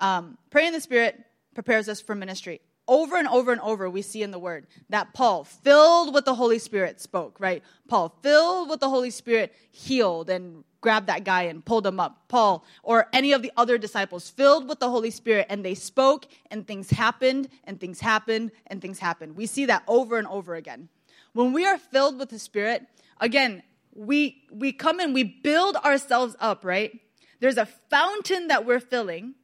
Um, 0.01 0.39
praying 0.51 0.68
in 0.68 0.74
the 0.74 0.81
Spirit 0.81 1.20
prepares 1.55 1.89
us 1.89 2.01
for 2.01 2.14
ministry. 2.14 2.61
Over 2.87 3.16
and 3.16 3.29
over 3.29 3.53
and 3.53 3.61
over, 3.61 3.89
we 3.89 4.03
see 4.03 4.22
in 4.22 4.31
the 4.31 4.39
Word 4.39 4.66
that 4.91 5.14
Paul, 5.14 5.45
filled 5.45 6.12
with 6.12 6.24
the 6.24 6.35
Holy 6.35 6.59
Spirit, 6.59 7.01
spoke, 7.01 7.39
right? 7.39 7.62
Paul, 7.89 8.18
filled 8.22 8.68
with 8.68 8.81
the 8.81 8.91
Holy 8.91 9.11
Spirit, 9.11 9.55
healed 9.70 10.29
and 10.29 10.64
grabbed 10.85 11.07
that 11.07 11.24
guy 11.24 11.45
and 11.45 11.64
pulled 11.64 11.87
him 11.87 11.99
up. 11.99 12.28
Paul 12.28 12.62
or 12.82 13.09
any 13.14 13.32
of 13.32 13.41
the 13.41 13.51
other 13.57 13.78
disciples 13.78 14.28
filled 14.28 14.68
with 14.68 14.80
the 14.80 14.91
Holy 14.91 15.11
Spirit 15.11 15.47
and 15.49 15.64
they 15.64 15.74
spoke 15.74 16.26
and 16.51 16.66
things 16.66 16.91
happened 16.91 17.49
and 17.64 17.80
things 17.80 18.01
happened 18.01 18.53
and 18.66 18.82
things 18.82 18.99
happened. 18.99 19.35
We 19.35 19.47
see 19.47 19.64
that 19.64 19.82
over 19.89 20.18
and 20.18 20.26
over 20.26 20.55
again. 20.55 20.91
When 21.32 21.55
we 21.55 21.64
are 21.64 21.78
filled 21.78 22.18
with 22.18 22.28
the 22.28 22.39
Spirit, 22.39 22.87
again, 23.18 23.62
we 23.95 24.43
we 24.53 24.72
come 24.72 25.01
and 25.01 25.14
we 25.14 25.24
build 25.24 25.76
ourselves 25.76 26.37
up, 26.39 26.66
right? 26.66 27.01
There's 27.41 27.57
a 27.57 27.64
fountain 27.64 28.49
that 28.49 28.66
we're 28.66 28.78
filling, 28.78 29.37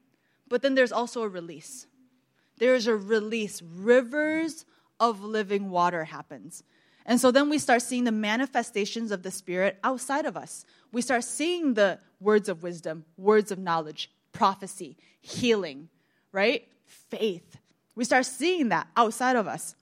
but 0.47 0.61
then 0.61 0.74
there's 0.74 0.93
also 0.93 1.22
a 1.22 1.28
release. 1.28 1.86
There 2.59 2.74
is 2.74 2.86
a 2.86 2.95
release. 2.95 3.62
Rivers 3.62 4.66
of 5.01 5.24
living 5.24 5.70
water 5.70 6.05
happens. 6.05 6.64
And 7.07 7.20
so 7.20 7.30
then 7.30 7.49
we 7.49 7.59
start 7.59 7.82
seeing 7.82 8.05
the 8.05 8.12
manifestations 8.12 9.11
of 9.11 9.22
the 9.22 9.30
Spirit 9.30 9.78
outside 9.82 10.26
of 10.26 10.36
us. 10.36 10.64
We 10.93 11.03
start 11.03 11.24
seeing 11.24 11.74
the 11.74 11.99
words 12.20 12.49
of 12.49 12.62
wisdom, 12.62 13.05
words 13.16 13.51
of 13.51 13.59
knowledge, 13.59 14.11
prophecy, 14.32 14.97
healing, 15.20 15.88
right? 16.32 16.66
Faith. 16.84 17.57
We 17.95 18.05
start 18.05 18.26
seeing 18.26 18.70
that 18.70 18.88
outside 18.97 19.36
of 19.36 19.47
us. 19.47 19.74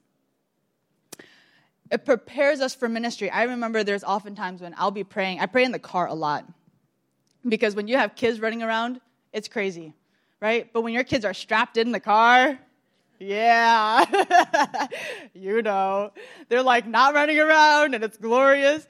It 1.90 2.04
prepares 2.04 2.60
us 2.60 2.74
for 2.74 2.88
ministry. 2.88 3.30
I 3.30 3.44
remember 3.44 3.82
there's 3.82 4.04
often 4.04 4.34
times 4.34 4.60
when 4.60 4.74
I'll 4.76 4.90
be 4.90 5.04
praying. 5.04 5.40
I 5.40 5.46
pray 5.46 5.64
in 5.64 5.72
the 5.72 5.78
car 5.78 6.06
a 6.06 6.14
lot 6.14 6.44
because 7.46 7.74
when 7.74 7.88
you 7.88 7.96
have 7.96 8.14
kids 8.14 8.40
running 8.40 8.62
around, 8.62 9.00
it's 9.32 9.48
crazy, 9.48 9.94
right? 10.40 10.70
But 10.72 10.82
when 10.82 10.92
your 10.92 11.04
kids 11.04 11.24
are 11.24 11.34
strapped 11.34 11.76
in 11.76 11.92
the 11.92 12.00
car, 12.00 12.58
yeah, 13.18 14.04
you 15.34 15.62
know, 15.62 16.12
they're 16.48 16.62
like 16.62 16.86
not 16.86 17.14
running 17.14 17.38
around 17.38 17.94
and 17.94 18.04
it's 18.04 18.16
glorious. 18.16 18.86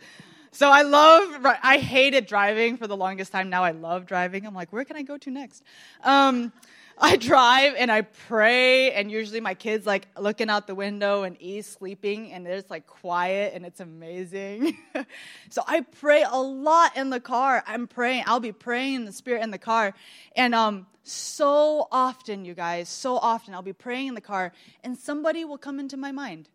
So 0.51 0.71
I 0.71 0.83
love, 0.83 1.47
I 1.63 1.79
hated 1.79 2.27
driving 2.27 2.77
for 2.77 2.87
the 2.87 2.97
longest 2.97 3.33
time. 3.33 3.51
Now 3.51 3.65
I 3.65 3.73
love 3.73 4.07
driving. 4.07 4.47
I'm 4.47 4.55
like, 4.55 4.73
where 4.73 4.85
can 4.85 4.97
I 4.97 5.03
go 5.03 5.19
to 5.19 5.31
next? 5.31 5.63
Um, 6.03 6.53
I 7.01 7.17
drive 7.17 7.75
and 7.79 7.93
I 7.93 8.03
pray, 8.03 8.93
and 8.93 9.11
usually 9.11 9.41
my 9.41 9.55
kids 9.55 9.87
like 9.87 10.09
looking 10.19 10.51
out 10.51 10.67
the 10.67 10.75
window 10.75 11.23
and 11.23 11.41
E's 11.41 11.67
sleeping, 11.67 12.33
and 12.33 12.47
it's 12.47 12.71
like 12.71 12.87
quiet 12.87 13.55
and 13.55 13.65
it's 13.65 13.79
amazing. 13.79 14.77
so 15.51 15.63
I 15.67 15.83
pray 15.83 16.25
a 16.29 16.41
lot 16.41 16.97
in 16.97 17.11
the 17.11 17.21
car. 17.21 17.63
I'm 17.67 17.87
praying. 17.87 18.25
I'll 18.27 18.41
be 18.41 18.51
praying 18.51 18.95
in 18.95 19.05
the 19.05 19.13
spirit 19.13 19.43
in 19.45 19.53
the 19.53 19.59
car, 19.59 19.95
and 20.35 20.57
um, 20.57 20.87
so 21.05 21.87
often, 21.93 22.45
you 22.45 22.55
guys, 22.55 22.89
so 22.89 23.17
often 23.17 23.55
I'll 23.55 23.63
be 23.63 23.73
praying 23.73 24.09
in 24.09 24.15
the 24.15 24.21
car, 24.21 24.53
and 24.83 24.99
somebody 24.99 25.45
will 25.45 25.59
come 25.59 25.79
into 25.79 25.97
my 25.97 26.11
mind. 26.11 26.49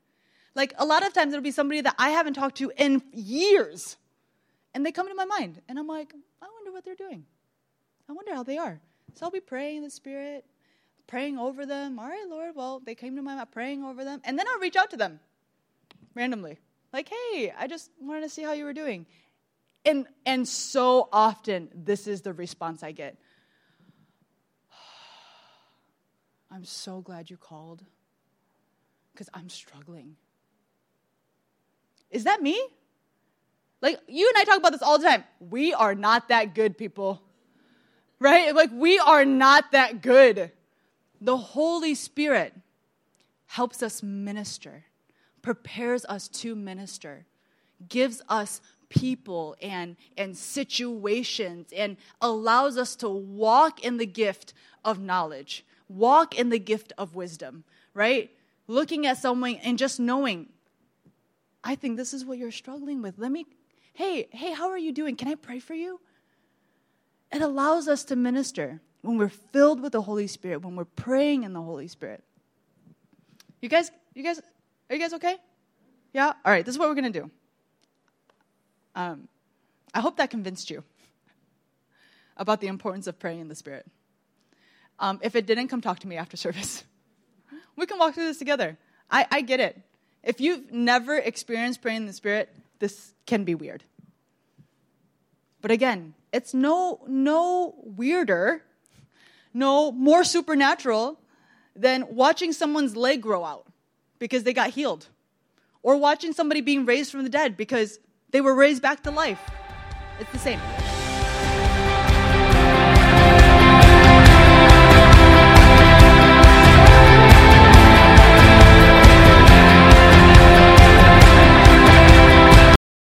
Like 0.55 0.73
a 0.77 0.85
lot 0.85 1.05
of 1.05 1.13
times, 1.13 1.33
it'll 1.33 1.43
be 1.43 1.51
somebody 1.51 1.81
that 1.81 1.95
I 1.97 2.09
haven't 2.09 2.33
talked 2.33 2.57
to 2.57 2.71
in 2.77 3.01
years, 3.11 3.97
and 4.73 4.85
they 4.85 4.91
come 4.91 5.07
into 5.07 5.15
my 5.15 5.25
mind, 5.25 5.61
and 5.67 5.79
I'm 5.79 5.87
like, 5.87 6.13
I 6.41 6.45
wonder 6.53 6.71
what 6.71 6.85
they're 6.85 6.95
doing. 6.95 7.25
I 8.09 8.13
wonder 8.13 8.33
how 8.33 8.43
they 8.43 8.57
are. 8.57 8.79
So 9.15 9.25
I'll 9.25 9.31
be 9.31 9.39
praying 9.39 9.77
in 9.77 9.83
the 9.83 9.89
Spirit, 9.89 10.45
praying 11.07 11.37
over 11.37 11.65
them. 11.65 11.99
All 11.99 12.07
right, 12.07 12.27
Lord, 12.27 12.55
well, 12.55 12.81
they 12.83 12.95
came 12.95 13.15
to 13.15 13.21
my 13.21 13.35
mind, 13.35 13.51
praying 13.51 13.83
over 13.83 14.03
them. 14.03 14.21
And 14.23 14.37
then 14.37 14.47
I'll 14.47 14.59
reach 14.59 14.75
out 14.75 14.91
to 14.91 14.97
them 14.97 15.19
randomly. 16.15 16.59
Like, 16.91 17.09
hey, 17.09 17.53
I 17.57 17.67
just 17.67 17.89
wanted 17.99 18.21
to 18.21 18.29
see 18.29 18.43
how 18.43 18.53
you 18.53 18.65
were 18.65 18.73
doing. 18.73 19.05
And, 19.85 20.05
and 20.25 20.47
so 20.47 21.09
often, 21.11 21.69
this 21.73 22.07
is 22.07 22.21
the 22.21 22.33
response 22.33 22.83
I 22.83 22.91
get. 22.91 23.17
I'm 26.51 26.65
so 26.65 27.01
glad 27.01 27.29
you 27.29 27.37
called 27.37 27.83
because 29.11 29.29
I'm 29.33 29.49
struggling. 29.49 30.15
Is 32.13 32.23
that 32.23 32.41
me? 32.41 32.61
Like, 33.81 33.99
you 34.07 34.29
and 34.29 34.37
I 34.41 34.45
talk 34.45 34.57
about 34.57 34.71
this 34.71 34.81
all 34.81 34.97
the 34.97 35.05
time. 35.05 35.25
We 35.49 35.73
are 35.73 35.93
not 35.93 36.29
that 36.29 36.55
good, 36.55 36.77
people 36.77 37.21
right? 38.23 38.55
Like 38.55 38.69
we 38.73 38.97
are 38.99 39.25
not 39.25 39.73
that 39.73 40.01
good. 40.01 40.51
The 41.19 41.37
Holy 41.37 41.93
Spirit 41.93 42.53
helps 43.47 43.83
us 43.83 44.01
minister, 44.01 44.85
prepares 45.41 46.05
us 46.05 46.29
to 46.29 46.55
minister, 46.55 47.25
gives 47.89 48.21
us 48.29 48.61
people 48.87 49.57
and, 49.61 49.97
and 50.17 50.37
situations, 50.37 51.67
and 51.75 51.97
allows 52.21 52.77
us 52.77 52.95
to 52.97 53.09
walk 53.09 53.83
in 53.83 53.97
the 53.97 54.05
gift 54.05 54.53
of 54.85 54.99
knowledge, 54.99 55.65
walk 55.89 56.37
in 56.39 56.49
the 56.49 56.59
gift 56.59 56.93
of 56.97 57.15
wisdom, 57.15 57.65
right? 57.93 58.31
Looking 58.67 59.05
at 59.05 59.17
someone 59.17 59.55
and 59.63 59.77
just 59.77 59.99
knowing, 59.99 60.47
I 61.63 61.75
think 61.75 61.97
this 61.97 62.13
is 62.13 62.25
what 62.25 62.37
you're 62.37 62.51
struggling 62.51 63.01
with. 63.01 63.17
Let 63.17 63.31
me, 63.31 63.45
hey, 63.93 64.27
hey, 64.31 64.51
how 64.51 64.69
are 64.69 64.77
you 64.77 64.91
doing? 64.91 65.15
Can 65.15 65.27
I 65.27 65.35
pray 65.35 65.59
for 65.59 65.73
you? 65.73 65.99
It 67.31 67.41
allows 67.41 67.87
us 67.87 68.03
to 68.05 68.15
minister 68.15 68.81
when 69.01 69.17
we're 69.17 69.29
filled 69.29 69.81
with 69.81 69.93
the 69.93 70.01
Holy 70.01 70.27
Spirit, 70.27 70.61
when 70.61 70.75
we're 70.75 70.85
praying 70.85 71.43
in 71.43 71.53
the 71.53 71.61
Holy 71.61 71.87
Spirit. 71.87 72.23
You 73.61 73.69
guys, 73.69 73.91
you 74.13 74.23
guys, 74.23 74.39
are 74.89 74.95
you 74.95 75.01
guys 75.01 75.13
okay? 75.13 75.37
Yeah? 76.13 76.33
All 76.45 76.51
right, 76.51 76.65
this 76.65 76.75
is 76.75 76.79
what 76.79 76.89
we're 76.89 76.95
going 76.95 77.11
to 77.11 77.19
do. 77.21 77.31
Um, 78.95 79.27
I 79.93 80.01
hope 80.01 80.17
that 80.17 80.29
convinced 80.29 80.69
you 80.69 80.83
about 82.37 82.61
the 82.61 82.67
importance 82.67 83.07
of 83.07 83.17
praying 83.19 83.39
in 83.39 83.47
the 83.47 83.55
Spirit. 83.55 83.85
Um, 84.99 85.19
if 85.23 85.35
it 85.35 85.45
didn't, 85.45 85.69
come 85.69 85.81
talk 85.81 85.99
to 85.99 86.07
me 86.07 86.17
after 86.17 86.37
service. 86.37 86.83
we 87.75 87.85
can 87.85 87.97
walk 87.97 88.13
through 88.13 88.25
this 88.25 88.37
together. 88.37 88.77
I, 89.09 89.25
I 89.31 89.41
get 89.41 89.59
it. 89.59 89.81
If 90.23 90.39
you've 90.39 90.71
never 90.71 91.17
experienced 91.17 91.81
praying 91.81 91.97
in 91.97 92.05
the 92.05 92.13
Spirit, 92.13 92.53
this 92.79 93.13
can 93.25 93.43
be 93.43 93.55
weird. 93.55 93.83
But 95.61 95.71
again, 95.71 96.13
it's 96.31 96.53
no, 96.53 97.01
no 97.07 97.75
weirder, 97.83 98.63
no 99.53 99.91
more 99.91 100.23
supernatural 100.23 101.19
than 101.75 102.15
watching 102.15 102.53
someone's 102.53 102.95
leg 102.95 103.21
grow 103.21 103.43
out 103.43 103.67
because 104.19 104.43
they 104.43 104.53
got 104.53 104.69
healed, 104.69 105.07
or 105.81 105.97
watching 105.97 106.33
somebody 106.33 106.61
being 106.61 106.85
raised 106.85 107.11
from 107.11 107.23
the 107.23 107.29
dead 107.29 107.57
because 107.57 107.99
they 108.31 108.41
were 108.41 108.55
raised 108.55 108.81
back 108.81 109.03
to 109.03 109.11
life. 109.11 109.39
It's 110.19 110.31
the 110.31 110.39
same. 110.39 110.59